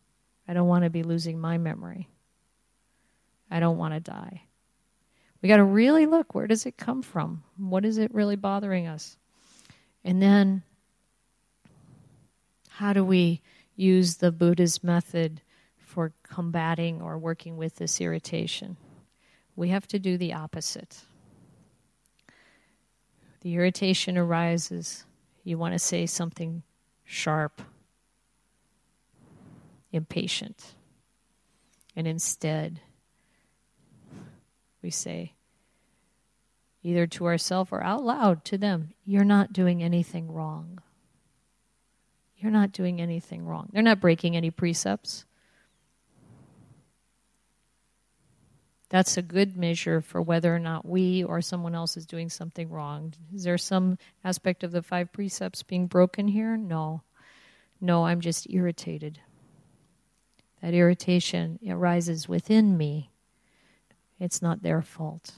[0.48, 2.08] I don't want to be losing my memory.
[3.50, 4.42] I don't want to die.
[5.40, 7.44] We got to really look where does it come from?
[7.56, 9.16] What is it really bothering us?
[10.02, 10.62] And then
[12.70, 13.42] how do we
[13.76, 15.40] use the Buddha's method
[15.88, 18.76] for combating or working with this irritation.
[19.56, 21.00] We have to do the opposite.
[23.40, 25.04] The irritation arises,
[25.44, 26.62] you want to say something
[27.04, 27.62] sharp,
[29.92, 30.74] impatient.
[31.96, 32.80] And instead,
[34.82, 35.34] we say,
[36.82, 40.80] either to ourselves or out loud to them, You're not doing anything wrong.
[42.36, 43.68] You're not doing anything wrong.
[43.72, 45.24] They're not breaking any precepts.
[48.90, 52.70] That's a good measure for whether or not we or someone else is doing something
[52.70, 53.12] wrong.
[53.34, 56.56] Is there some aspect of the five precepts being broken here?
[56.56, 57.02] No.
[57.80, 59.20] No, I'm just irritated.
[60.62, 63.10] That irritation arises within me.
[64.18, 65.34] It's not their fault.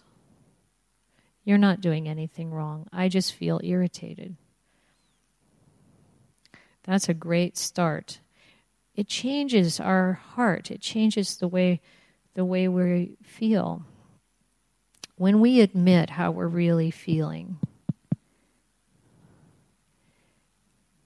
[1.45, 2.87] You're not doing anything wrong.
[2.93, 4.37] I just feel irritated.
[6.85, 8.21] That's a great start.
[8.95, 11.81] It changes our heart, it changes the way
[12.35, 13.85] the way we feel.
[15.17, 17.59] When we admit how we're really feeling,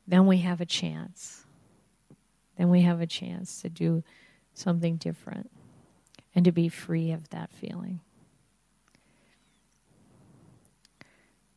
[0.06, 1.43] then we have a chance.
[2.56, 4.02] Then we have a chance to do
[4.52, 5.50] something different
[6.34, 8.00] and to be free of that feeling.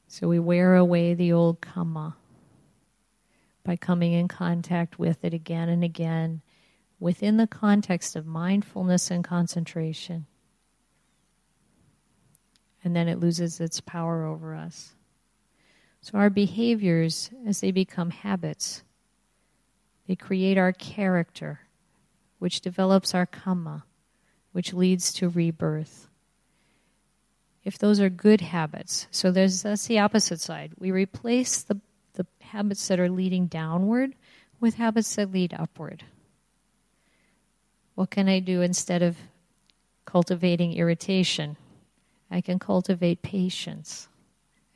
[0.08, 2.16] So we wear away the old kamma
[3.64, 6.42] by coming in contact with it again and again
[7.00, 10.26] within the context of mindfulness and concentration.
[12.84, 14.94] And then it loses its power over us.
[16.00, 18.84] So, our behaviors, as they become habits,
[20.08, 21.60] they create our character,
[22.40, 23.84] which develops our kamma,
[24.52, 26.08] which leads to rebirth.
[27.64, 30.72] If those are good habits, so there's, that's the opposite side.
[30.80, 31.82] We replace the
[32.18, 34.16] the habits that are leading downward
[34.60, 36.04] with habits that lead upward.
[37.96, 39.18] What can I do instead of
[40.06, 41.58] cultivating irritation?
[42.30, 44.10] I can cultivate patience.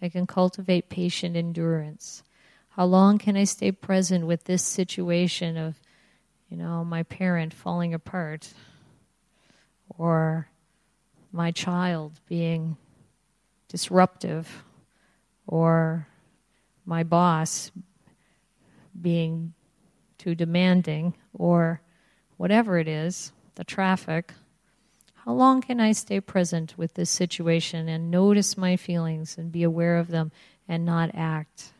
[0.01, 2.23] I can cultivate patient endurance.
[2.81, 5.79] How long can I stay present with this situation of,
[6.49, 8.51] you know, my parent falling apart
[9.99, 10.47] or
[11.31, 12.77] my child being
[13.67, 14.63] disruptive
[15.45, 16.07] or
[16.83, 17.69] my boss
[18.99, 19.53] being
[20.17, 21.81] too demanding or
[22.37, 24.33] whatever it is, the traffic,
[25.13, 29.61] how long can I stay present with this situation and notice my feelings and be
[29.61, 30.31] aware of them
[30.67, 31.73] and not act?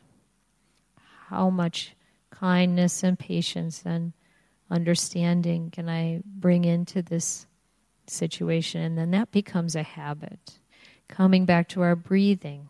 [1.32, 1.96] How much
[2.30, 4.12] kindness and patience and
[4.70, 7.46] understanding can I bring into this
[8.06, 8.82] situation?
[8.82, 10.58] And then that becomes a habit.
[11.08, 12.68] Coming back to our breathing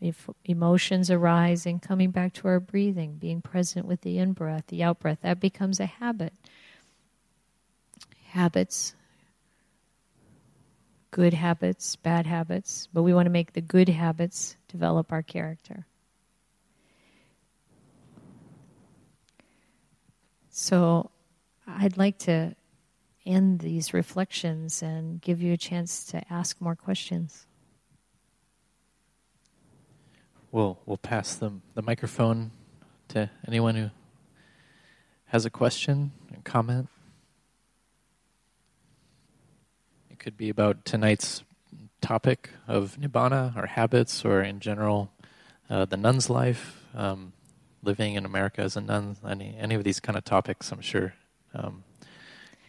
[0.00, 4.82] if emotions arising, coming back to our breathing, being present with the in breath, the
[4.82, 6.32] out breath, that becomes a habit.
[8.28, 8.94] Habits,
[11.10, 15.86] good habits, bad habits, but we want to make the good habits develop our character.
[20.58, 21.10] So
[21.66, 22.56] I'd like to
[23.26, 27.46] end these reflections and give you a chance to ask more questions.
[30.56, 32.50] we'll we'll pass the the microphone
[33.08, 33.90] to anyone who
[35.26, 36.88] has a question and comment.
[40.10, 41.42] It could be about tonight's
[42.00, 45.10] topic of nibbana or habits, or in general,
[45.68, 47.34] uh, the nun's life, um,
[47.86, 51.14] living in America as a nun, any any of these kind of topics, I'm sure,
[51.54, 51.84] um,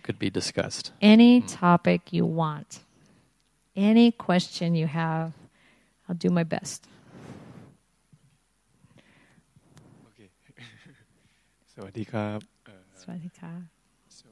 [0.04, 0.92] could be discussed.
[1.02, 1.46] Any mm.
[1.48, 2.80] topic you want,
[3.76, 5.34] any question you have,
[6.08, 6.88] I'll do my best.
[10.08, 10.30] Okay.
[11.76, 12.38] Sawadika.
[12.38, 12.72] uh,
[14.08, 14.28] So,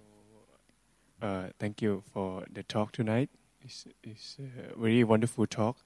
[1.21, 3.29] uh, thank you for the talk tonight.
[3.61, 5.77] It's, it's a very wonderful talk.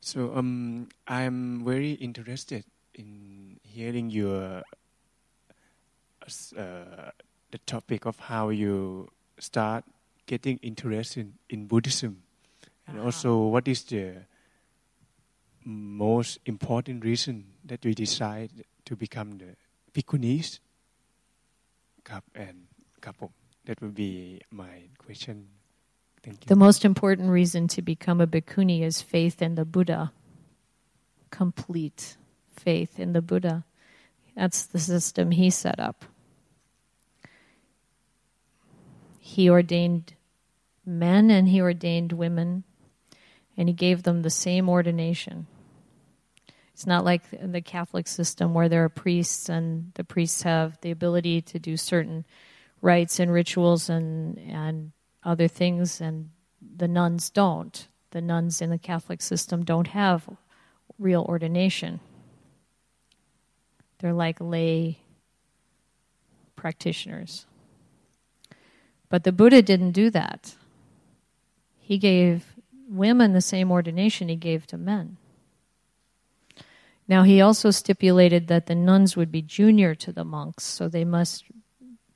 [0.00, 2.64] So, um, I'm very interested
[2.98, 4.62] in hearing your
[6.58, 7.10] uh,
[7.50, 9.08] the topic of how you
[9.38, 9.84] start
[10.26, 12.22] getting interested in, in Buddhism
[12.86, 13.06] and uh-huh.
[13.06, 14.26] also what is the
[15.64, 18.50] most important reason that we decide
[18.84, 19.56] to become the
[19.94, 20.60] bhikkhunis
[22.34, 22.66] and
[23.64, 25.48] That would be my question.
[26.22, 26.48] Thank you.
[26.48, 30.12] The most important reason to become a bhikkhuni is faith in the Buddha.
[31.30, 32.16] Complete
[32.58, 33.64] faith in the Buddha.
[34.36, 36.04] That's the system he set up.
[39.18, 40.14] He ordained
[40.86, 42.64] men and he ordained women,
[43.56, 45.46] and he gave them the same ordination.
[46.72, 50.92] It's not like the Catholic system where there are priests and the priests have the
[50.92, 52.24] ability to do certain
[52.80, 54.92] rites and rituals and and
[55.24, 56.30] other things and
[56.76, 57.88] the nuns don't.
[58.12, 60.28] The nuns in the Catholic system don't have
[60.98, 62.00] real ordination.
[63.98, 64.98] They're like lay
[66.56, 67.46] practitioners.
[69.08, 70.54] But the Buddha didn't do that.
[71.78, 72.54] He gave
[72.88, 75.16] women the same ordination he gave to men.
[77.06, 81.04] Now, he also stipulated that the nuns would be junior to the monks, so they
[81.04, 81.44] must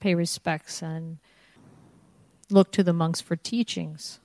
[0.01, 1.17] pay respects and
[2.51, 4.21] look to the monks for teachings.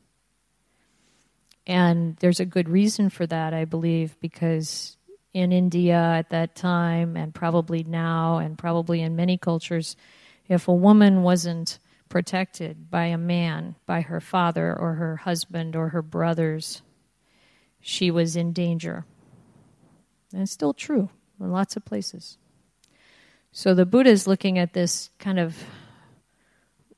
[1.65, 4.96] And there's a good reason for that, I believe, because
[5.37, 9.95] in India at that time, and probably now, and probably in many cultures,
[10.47, 11.77] if a woman wasn't
[12.09, 16.81] protected by a man, by her father or her husband or her brothers,
[17.79, 19.05] she was in danger.
[20.33, 21.09] And it's still true
[21.39, 22.37] in lots of places.
[23.51, 25.55] So the Buddha is looking at this kind of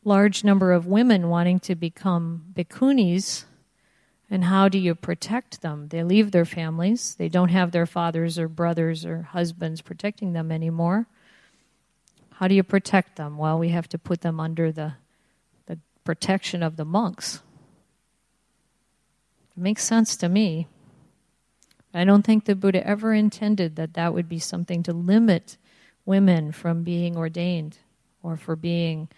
[0.05, 3.43] large number of women wanting to become bhikkhunis.
[4.31, 5.87] And how do you protect them?
[5.87, 7.15] They leave their families.
[7.15, 11.07] They don't have their fathers or brothers or husbands protecting them anymore.
[12.33, 13.37] How do you protect them?
[13.37, 14.93] Well, we have to put them under the,
[15.65, 17.41] the protection of the monks.
[19.57, 20.67] It makes sense to me.
[21.93, 25.57] I don't think the Buddha ever intended that that would be something to limit
[26.05, 27.79] women from being ordained
[28.21, 29.09] or for being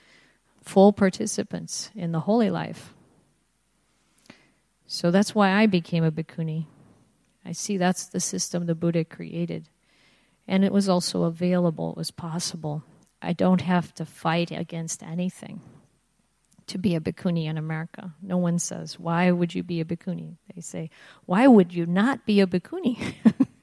[0.63, 2.93] full participants in the holy life.
[4.93, 6.65] So that's why I became a bhikkhuni.
[7.45, 9.69] I see that's the system the Buddha created.
[10.49, 12.83] And it was also available, it was possible.
[13.21, 15.61] I don't have to fight against anything
[16.67, 18.13] to be a bhikkhuni in America.
[18.21, 20.35] No one says, Why would you be a bhikkhuni?
[20.53, 20.89] They say,
[21.25, 23.13] Why would you not be a bhikkhuni?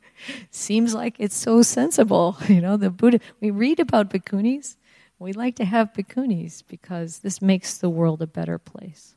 [0.51, 2.39] Seems like it's so sensible.
[2.49, 4.77] You know, the Buddha, we read about bhikkhunis.
[5.19, 9.15] We like to have bhikkhunis because this makes the world a better place.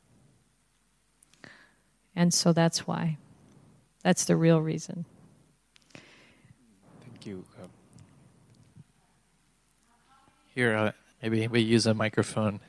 [2.14, 3.18] And so that's why.
[4.02, 5.04] That's the real reason.
[5.94, 7.44] Thank you.
[10.54, 12.60] Here, uh, maybe we use a microphone.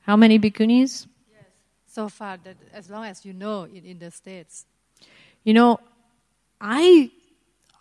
[0.00, 1.06] How many bhikkhunis?
[1.32, 1.44] Yes.
[1.86, 4.66] So far, that as long as you know, in, in the States.
[5.44, 5.80] You know,
[6.60, 7.10] I,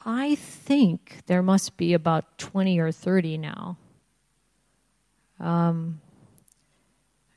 [0.06, 3.78] I think there must be about 20 or 30 now.
[5.40, 6.00] Um,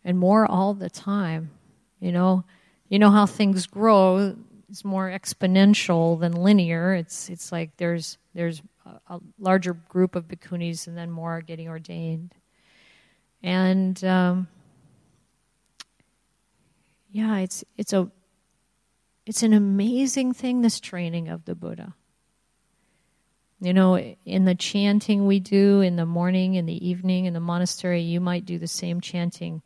[0.05, 1.51] and more all the time.
[1.98, 2.44] You know,
[2.93, 4.36] you know how things grow.
[4.69, 6.93] It's more exponential than linear.
[6.93, 11.40] It's it's like there's there's a, a larger group of bhikkhunis and then more are
[11.40, 12.35] getting ordained.
[13.43, 14.47] And um,
[17.10, 18.10] yeah, it's it's a
[19.24, 21.94] it's an amazing thing this training of the Buddha.
[23.59, 27.40] You know, in the chanting we do in the morning, in the evening, in the
[27.40, 29.62] monastery, you might do the same chanting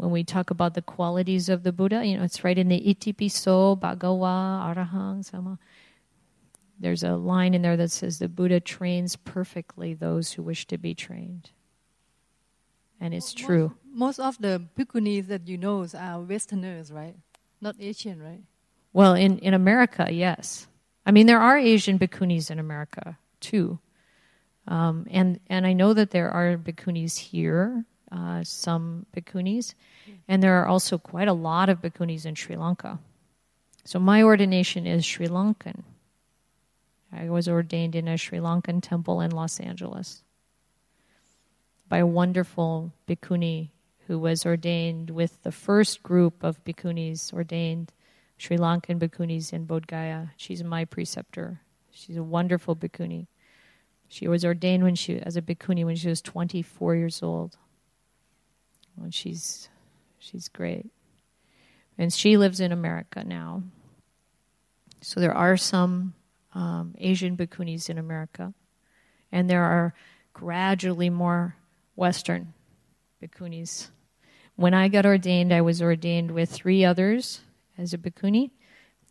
[0.00, 2.04] when we talk about the qualities of the Buddha.
[2.04, 5.58] You know, it's right in the Itipiso, Bhagawa, Arahang, Sama.
[6.78, 10.78] There's a line in there that says the Buddha trains perfectly those who wish to
[10.78, 11.50] be trained.
[12.98, 17.16] And it's true most of the bhikkhunis that you know are Westerners, right?
[17.60, 18.42] Not Asian, right?
[18.92, 20.66] Well, in, in America, yes.
[21.04, 23.78] I mean, there are Asian bhikkhunis in America too.
[24.68, 29.74] Um, and, and I know that there are bhikkhunis here, uh, some bhikkhunis,
[30.28, 32.98] and there are also quite a lot of bhikkhunis in Sri Lanka.
[33.84, 35.82] So my ordination is Sri Lankan.
[37.12, 40.22] I was ordained in a Sri Lankan temple in Los Angeles
[41.88, 43.70] by a wonderful bhikkhuni
[44.06, 47.92] who was ordained with the first group of bhikkhunis ordained
[48.38, 50.32] Sri Lankan bhikkhunis in Bodh Gaya.
[50.36, 51.60] She's my preceptor.
[51.90, 53.26] She's a wonderful bhikkhuni.
[54.08, 57.56] She was ordained when she as a bhikkhuni when she was 24 years old.
[59.02, 59.68] And she's
[60.18, 60.86] she's great.
[61.98, 63.62] And she lives in America now.
[65.00, 66.14] So there are some
[66.54, 68.52] um, Asian bhikkhunis in America,
[69.32, 69.94] and there are
[70.32, 71.56] gradually more
[71.96, 72.52] Western
[73.22, 73.88] bhikkhunis.
[74.56, 77.40] When I got ordained, I was ordained with three others
[77.78, 78.50] as a bhikkhuni,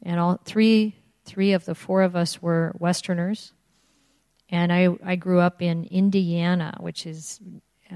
[0.03, 0.95] and all three
[1.25, 3.53] three of the four of us were Westerners.
[4.49, 7.39] And I I grew up in Indiana, which is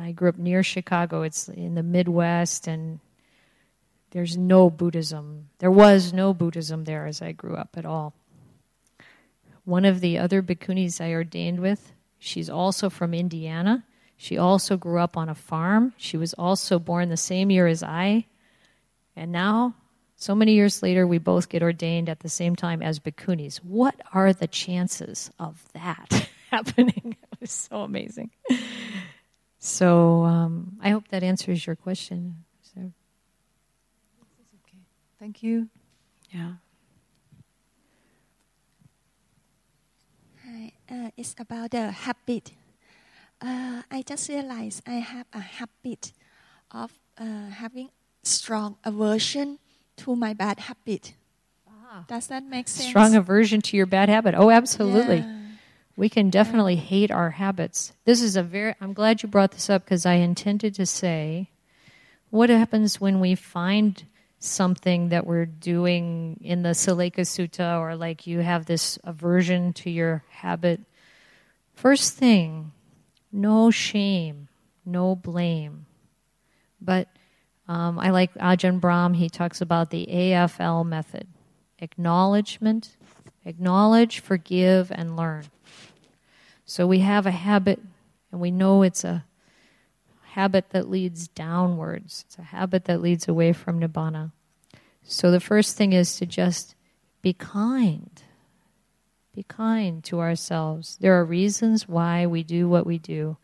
[0.02, 1.22] I grew up near Chicago.
[1.22, 3.00] It's in the Midwest, and
[4.12, 5.50] there's no Buddhism.
[5.60, 8.14] There was no Buddhism there as I grew up at all.
[9.66, 13.86] One of the other bhikkhunis I ordained with, she's also from Indiana.
[14.18, 15.94] She also grew up on a farm.
[15.98, 18.26] She was also born the same year as I.
[19.16, 19.76] And now
[20.24, 23.58] so many years later, we both get ordained at the same time as bhikkhunis.
[23.58, 27.18] What are the chances of that happening?
[27.32, 28.32] it was so amazing.
[29.64, 32.44] So um, I hope that answers your question.
[32.62, 32.92] So.
[34.60, 34.84] Okay.
[35.18, 35.70] Thank you.
[36.30, 36.60] Yeah.
[40.44, 42.52] Hi, uh, it's about the habit.
[43.40, 46.12] Uh, I just realized I have a habit
[46.70, 47.88] of uh, having
[48.22, 49.60] strong aversion
[49.96, 51.14] to my bad habit.
[51.70, 52.04] Ah.
[52.10, 52.90] Does that make sense?
[52.90, 54.36] Strong aversion to your bad habit.
[54.36, 55.20] Oh, absolutely.
[55.20, 55.43] Yeah.
[55.96, 57.94] We can definitely hate our habits.
[58.06, 61.52] This is a very, I'm glad you brought this up because I intended to say
[62.30, 64.04] what happens when we find
[64.40, 69.90] something that we're doing in the Saleyyaka Sutta or like you have this aversion to
[69.90, 70.82] your habit.
[71.76, 72.72] First thing,
[73.32, 74.50] no shame,
[74.86, 75.86] no blame.
[76.82, 77.08] But
[77.68, 81.28] um, I like Ajahn Brahm, he talks about the AFL method
[81.80, 82.96] acknowledgement,
[83.46, 85.44] acknowledge, forgive, and learn.
[86.74, 87.80] So we have a habit,
[88.32, 89.24] and we know it's a
[90.30, 94.32] habit that leads downwards, it's a habit that leads away from Nibbana.
[95.04, 96.74] So the first thing is to just
[97.22, 98.24] be kind.
[99.36, 100.98] Be kind to ourselves.
[101.00, 103.38] There are reasons why we do what we do.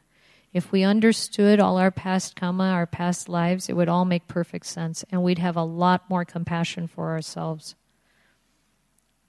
[0.52, 4.66] If we understood all our past karma, our past lives, it would all make perfect
[4.66, 7.76] sense, and we'd have a lot more compassion for ourselves.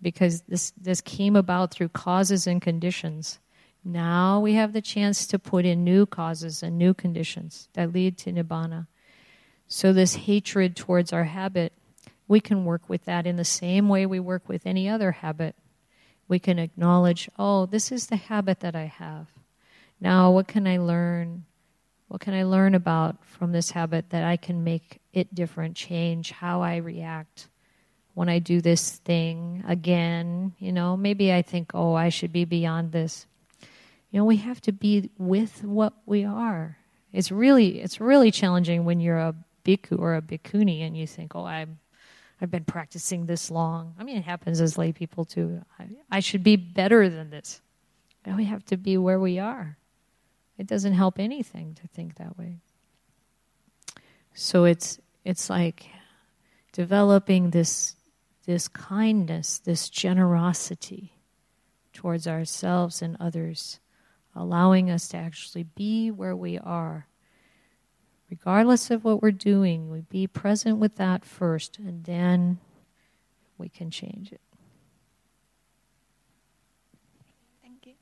[0.01, 3.41] Because this, this came about through causes and conditions.
[3.85, 8.19] Now we have the chance to put in new causes and new conditions that lead
[8.19, 8.87] to nibbana.
[9.67, 11.73] So, this hatred towards our habit,
[12.27, 15.55] we can work with that in the same way we work with any other habit.
[16.29, 19.29] We can acknowledge, oh, this is the habit that I have.
[20.01, 21.45] Now, what can I learn?
[22.09, 26.33] What can I learn about from this habit that I can make it different, change
[26.33, 27.49] how I react
[28.15, 30.55] when I do this thing again?
[30.59, 33.27] You know, maybe I think, oh, I should be beyond this.
[34.11, 36.79] You know, we have to be with what we are.
[37.13, 39.35] It's really, it's really challenging when you're a
[39.65, 41.79] bhikkhu or a bhikkhuni and you think, oh, I'm,
[42.41, 43.95] I've been practicing this long.
[43.99, 45.63] I mean, it happens as lay people too.
[45.79, 47.61] I, I should be better than this.
[48.25, 49.77] And we have to be where we are.
[50.59, 52.59] It doesn't help anything to think that way.
[54.35, 55.87] So it's it's like
[56.73, 57.97] developing this
[58.45, 61.13] this kindness, this generosity
[61.93, 63.81] towards ourselves and others,
[64.35, 67.07] allowing us to actually be where we are.
[68.31, 72.59] Regardless of what we're doing, we be present with that first, and then
[73.59, 74.41] we can change it.
[77.61, 77.95] Thank you.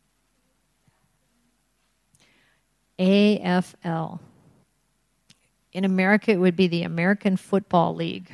[2.98, 4.20] AFL.
[5.72, 8.30] In America, it would be the American Football League.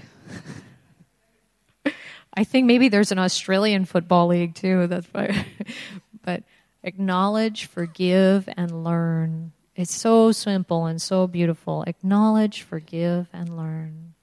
[2.35, 4.89] I think maybe there's an Australian Football League too.
[4.89, 5.47] That's why.
[6.25, 6.43] but
[6.85, 9.53] acknowledge, forgive, and learn.
[9.75, 11.83] It's so simple and so beautiful.
[11.87, 14.15] Acknowledge, forgive, and learn.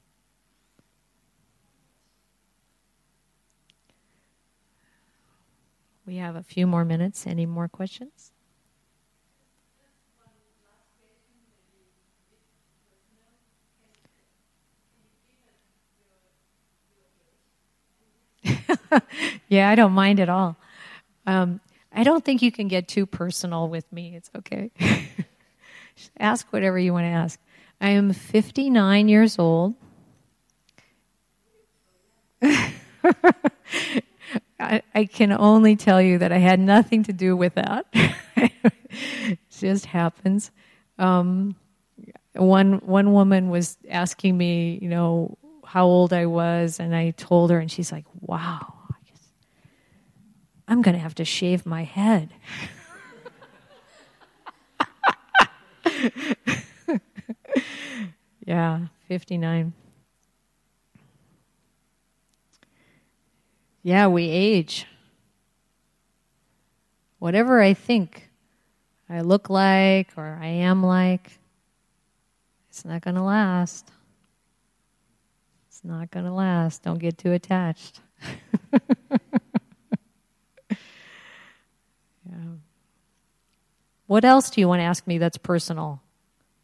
[6.05, 7.27] We have a few more minutes.
[7.27, 8.31] Any more questions?
[19.47, 20.55] yeah, I don't mind at all.
[21.25, 21.59] Um,
[21.93, 24.15] I don't think you can get too personal with me.
[24.15, 24.71] It's okay.
[26.19, 27.39] Ask whatever you want to ask.
[27.79, 29.75] I am 59 years old.
[34.59, 37.85] I, I, can only tell you that I had nothing to do with that.
[37.93, 40.51] it just happens.
[40.97, 41.55] Um,
[42.33, 47.51] one one woman was asking me, you know, how old I was, and I told
[47.51, 48.80] her, and she's like, "Wow,
[50.71, 52.29] I'm going to have to shave my head."
[58.45, 59.73] yeah, 59.
[63.83, 64.85] Yeah, we age.
[67.19, 68.29] Whatever I think
[69.09, 71.39] I look like or I am like,
[72.69, 73.91] it's not going to last.
[75.67, 76.83] It's not going to last.
[76.83, 77.99] Don't get too attached.
[84.11, 86.01] What else do you want to ask me that's personal?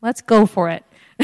[0.01, 0.83] Let's go for it.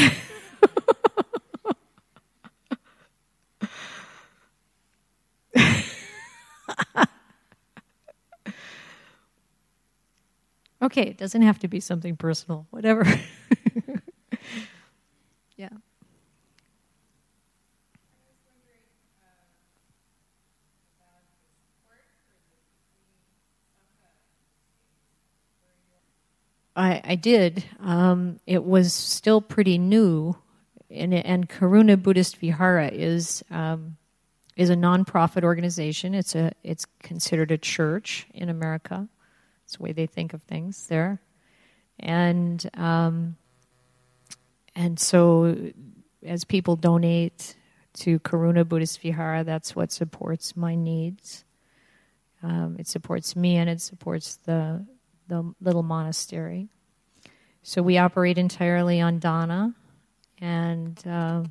[10.82, 13.04] okay, it doesn't have to be something personal, whatever.
[15.58, 15.68] yeah.
[26.76, 27.64] I, I did.
[27.82, 30.36] Um, it was still pretty new,
[30.90, 33.98] and, and Karuna Buddhist Vihara is um,
[34.56, 36.16] is a nonprofit organization.
[36.16, 39.08] It's a it's considered a church in America.
[39.66, 41.22] It's the way they think of things there,
[42.00, 43.38] and um,
[44.76, 45.72] and so
[46.26, 47.56] as people donate
[47.94, 51.46] to Karuna Buddhist Vihara, that's what supports my needs.
[52.42, 54.86] Um, it supports me and it supports the
[55.28, 56.70] the little monastery.
[57.62, 59.74] So we operate entirely on dana,
[60.42, 61.44] and uh,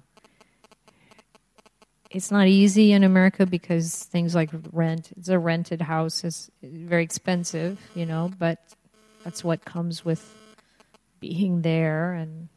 [2.10, 5.12] it's not easy in America because things like rent.
[5.16, 8.58] It's a rented house is very expensive, you know, but
[9.24, 10.34] that's what comes with
[11.20, 12.48] being there, and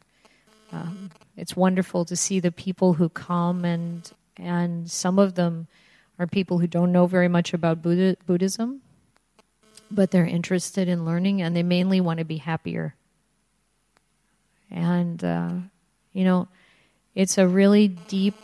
[0.71, 5.67] um, it's wonderful to see the people who come and and some of them
[6.19, 8.81] are people who don't know very much about Buddha, Buddhism,
[9.91, 12.95] but they're interested in learning and they mainly want to be happier.
[14.71, 15.51] And, uh,
[16.13, 16.47] you know,
[17.13, 18.35] it's a really deep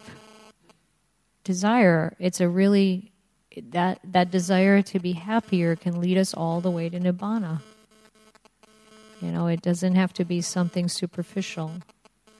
[1.44, 2.16] desire.
[2.20, 3.12] It's a really,
[3.72, 7.62] that, that desire to be happier can lead us all the way to Nibbana.
[9.22, 11.72] You know, it doesn't have to be something superficial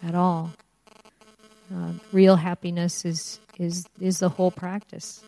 [0.02, 0.52] at all.
[1.74, 5.24] Uh, real happiness is, is, is the whole practice.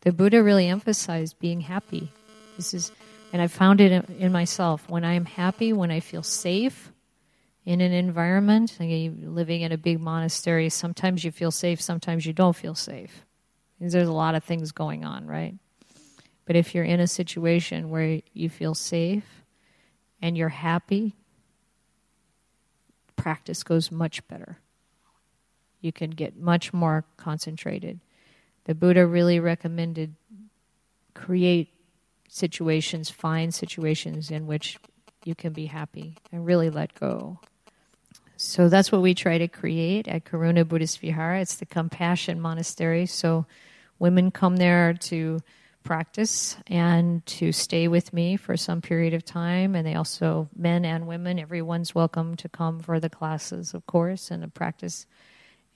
[0.00, 2.10] The Buddha really emphasized being happy.
[2.56, 2.92] This is,
[3.32, 4.88] and I found it in, myself.
[4.88, 6.92] When I am happy, when I feel safe
[7.64, 12.56] in an environment, living in a big monastery, sometimes you feel safe, sometimes you don't
[12.56, 13.24] feel safe.
[13.78, 15.54] There's a lot of things going on, right?
[16.46, 19.44] But if you're in a situation where you feel safe
[20.22, 21.14] and you're happy,
[23.16, 24.58] practice goes much better.
[25.80, 28.00] You can get much more concentrated.
[28.64, 30.14] The Buddha really recommended
[31.14, 31.72] create
[32.28, 34.78] situations, find situations in which
[35.24, 37.40] you can be happy and really let go.
[38.36, 41.40] So that's what we try to create at Karuna Buddhist Vihara.
[41.40, 43.06] It's the compassion monastery.
[43.06, 43.46] So
[43.98, 45.40] women come there to
[45.82, 49.74] practice and to stay with me for some period of time.
[49.74, 54.30] And they also, men and women, everyone's welcome to come for the classes, of course,
[54.30, 55.06] and the practice.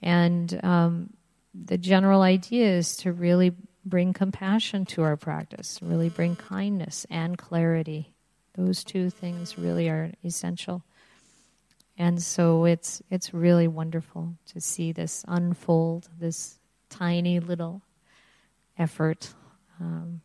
[0.01, 1.09] And um,
[1.53, 3.53] the general idea is to really
[3.85, 8.13] bring compassion to our practice, really bring kindness and clarity.
[8.55, 10.83] Those two things really are essential.
[11.97, 16.57] And so it's it's really wonderful to see this unfold, this
[16.89, 17.81] tiny little
[18.77, 19.33] effort.
[19.79, 20.21] Um,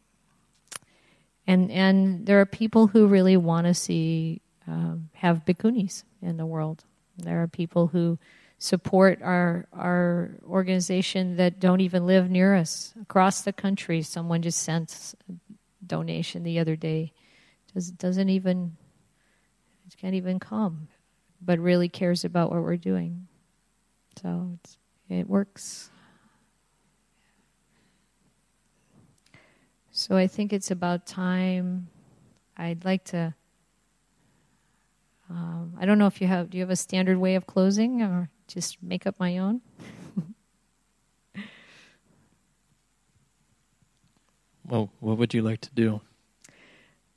[1.47, 6.47] and and there are people who really want to see um, have bhikkhunis in the
[6.47, 6.85] world.
[7.18, 8.18] There are people who
[8.59, 14.02] support our our organization that don't even live near us across the country.
[14.02, 15.35] Someone just sent a
[15.86, 17.12] donation the other day.
[17.72, 18.76] Does doesn't even
[20.01, 20.89] can't even come,
[21.40, 23.26] but really cares about what we're doing.
[24.22, 24.59] So
[25.09, 25.90] it works.
[29.90, 31.89] So I think it's about time.
[32.56, 33.35] I'd like to.
[35.28, 36.51] Um, I don't know if you have.
[36.51, 39.60] Do you have a standard way of closing, or just make up my own?
[44.68, 46.00] Well, what would you like to do?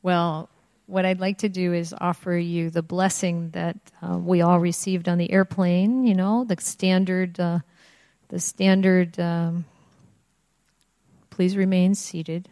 [0.02, 0.50] Well,
[0.88, 5.10] what I'd like to do is offer you the blessing that uh, we all received
[5.10, 6.06] on the airplane.
[6.06, 7.60] You know, the standard, uh,
[8.30, 9.20] the standard.
[9.20, 9.66] Um,
[11.30, 12.50] please remain seated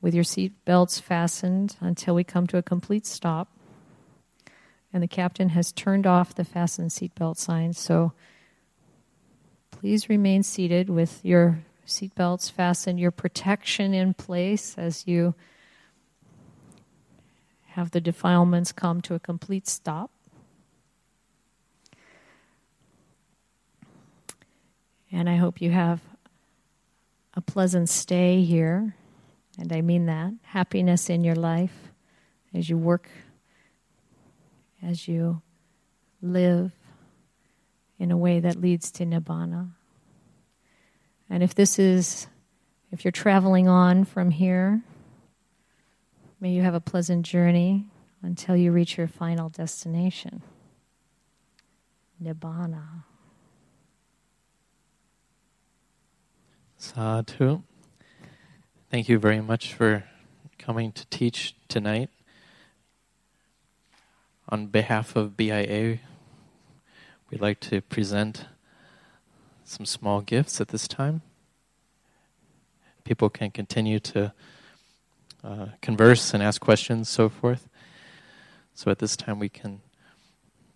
[0.00, 3.48] with your seat belts fastened until we come to a complete stop.
[4.92, 7.72] And the captain has turned off the fasten seatbelt sign.
[7.72, 8.12] So
[9.70, 15.34] please remain seated with your seatbelts fastened, your protection in place as you
[17.66, 20.10] have the defilements come to a complete stop.
[25.12, 26.00] And I hope you have
[27.34, 28.94] a pleasant stay here.
[29.58, 30.32] And I mean that.
[30.42, 31.92] Happiness in your life
[32.52, 33.08] as you work,
[34.82, 35.42] as you
[36.22, 36.72] live
[37.98, 39.70] in a way that leads to Nibbana.
[41.30, 42.26] And if this is,
[42.90, 44.82] if you're traveling on from here,
[46.40, 47.86] may you have a pleasant journey
[48.22, 50.42] until you reach your final destination
[52.22, 53.04] Nibbana.
[56.76, 57.62] Sadhu.
[58.90, 60.04] Thank you very much for
[60.58, 62.10] coming to teach tonight.
[64.50, 65.98] On behalf of BIA,
[67.30, 68.46] we'd like to present
[69.64, 71.20] some small gifts at this time.
[73.04, 74.32] People can continue to
[75.44, 77.68] uh, converse and ask questions, so forth.
[78.74, 79.82] So at this time, we can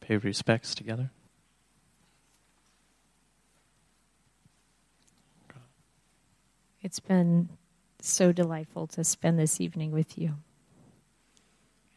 [0.00, 1.10] pay respects together.
[6.82, 7.48] It's been
[8.00, 10.34] so delightful to spend this evening with you.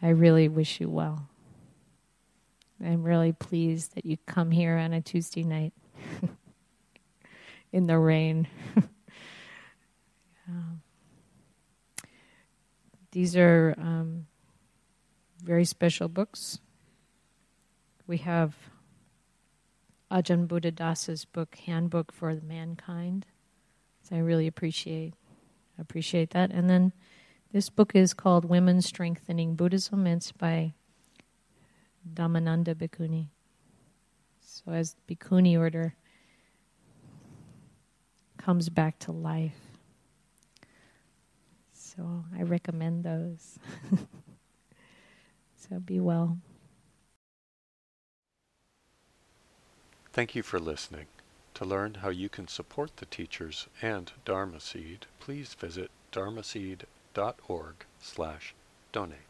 [0.01, 1.27] I really wish you well.
[2.83, 5.73] I'm really pleased that you come here on a Tuesday night
[7.71, 8.47] in the rain.
[10.47, 10.81] um,
[13.11, 14.27] these are um,
[15.41, 16.59] very special books.
[18.07, 18.55] We have
[20.11, 23.25] Ajahn Buddhadasa's book, Handbook for Mankind.
[24.03, 25.13] So I really appreciate
[25.79, 26.51] appreciate that.
[26.51, 26.93] And then
[27.51, 30.07] this book is called Women Strengthening Buddhism.
[30.07, 30.73] It's by
[32.13, 33.27] Dhammananda Bhikkhuni.
[34.39, 35.95] So as Bhikkhuni order
[38.37, 39.59] comes back to life.
[41.73, 43.57] So I recommend those.
[45.55, 46.37] so be well.
[50.11, 51.07] Thank you for listening.
[51.55, 58.53] To learn how you can support the teachers and Dharma Seed, please visit dharmaseed.org slash
[58.91, 59.24] donate.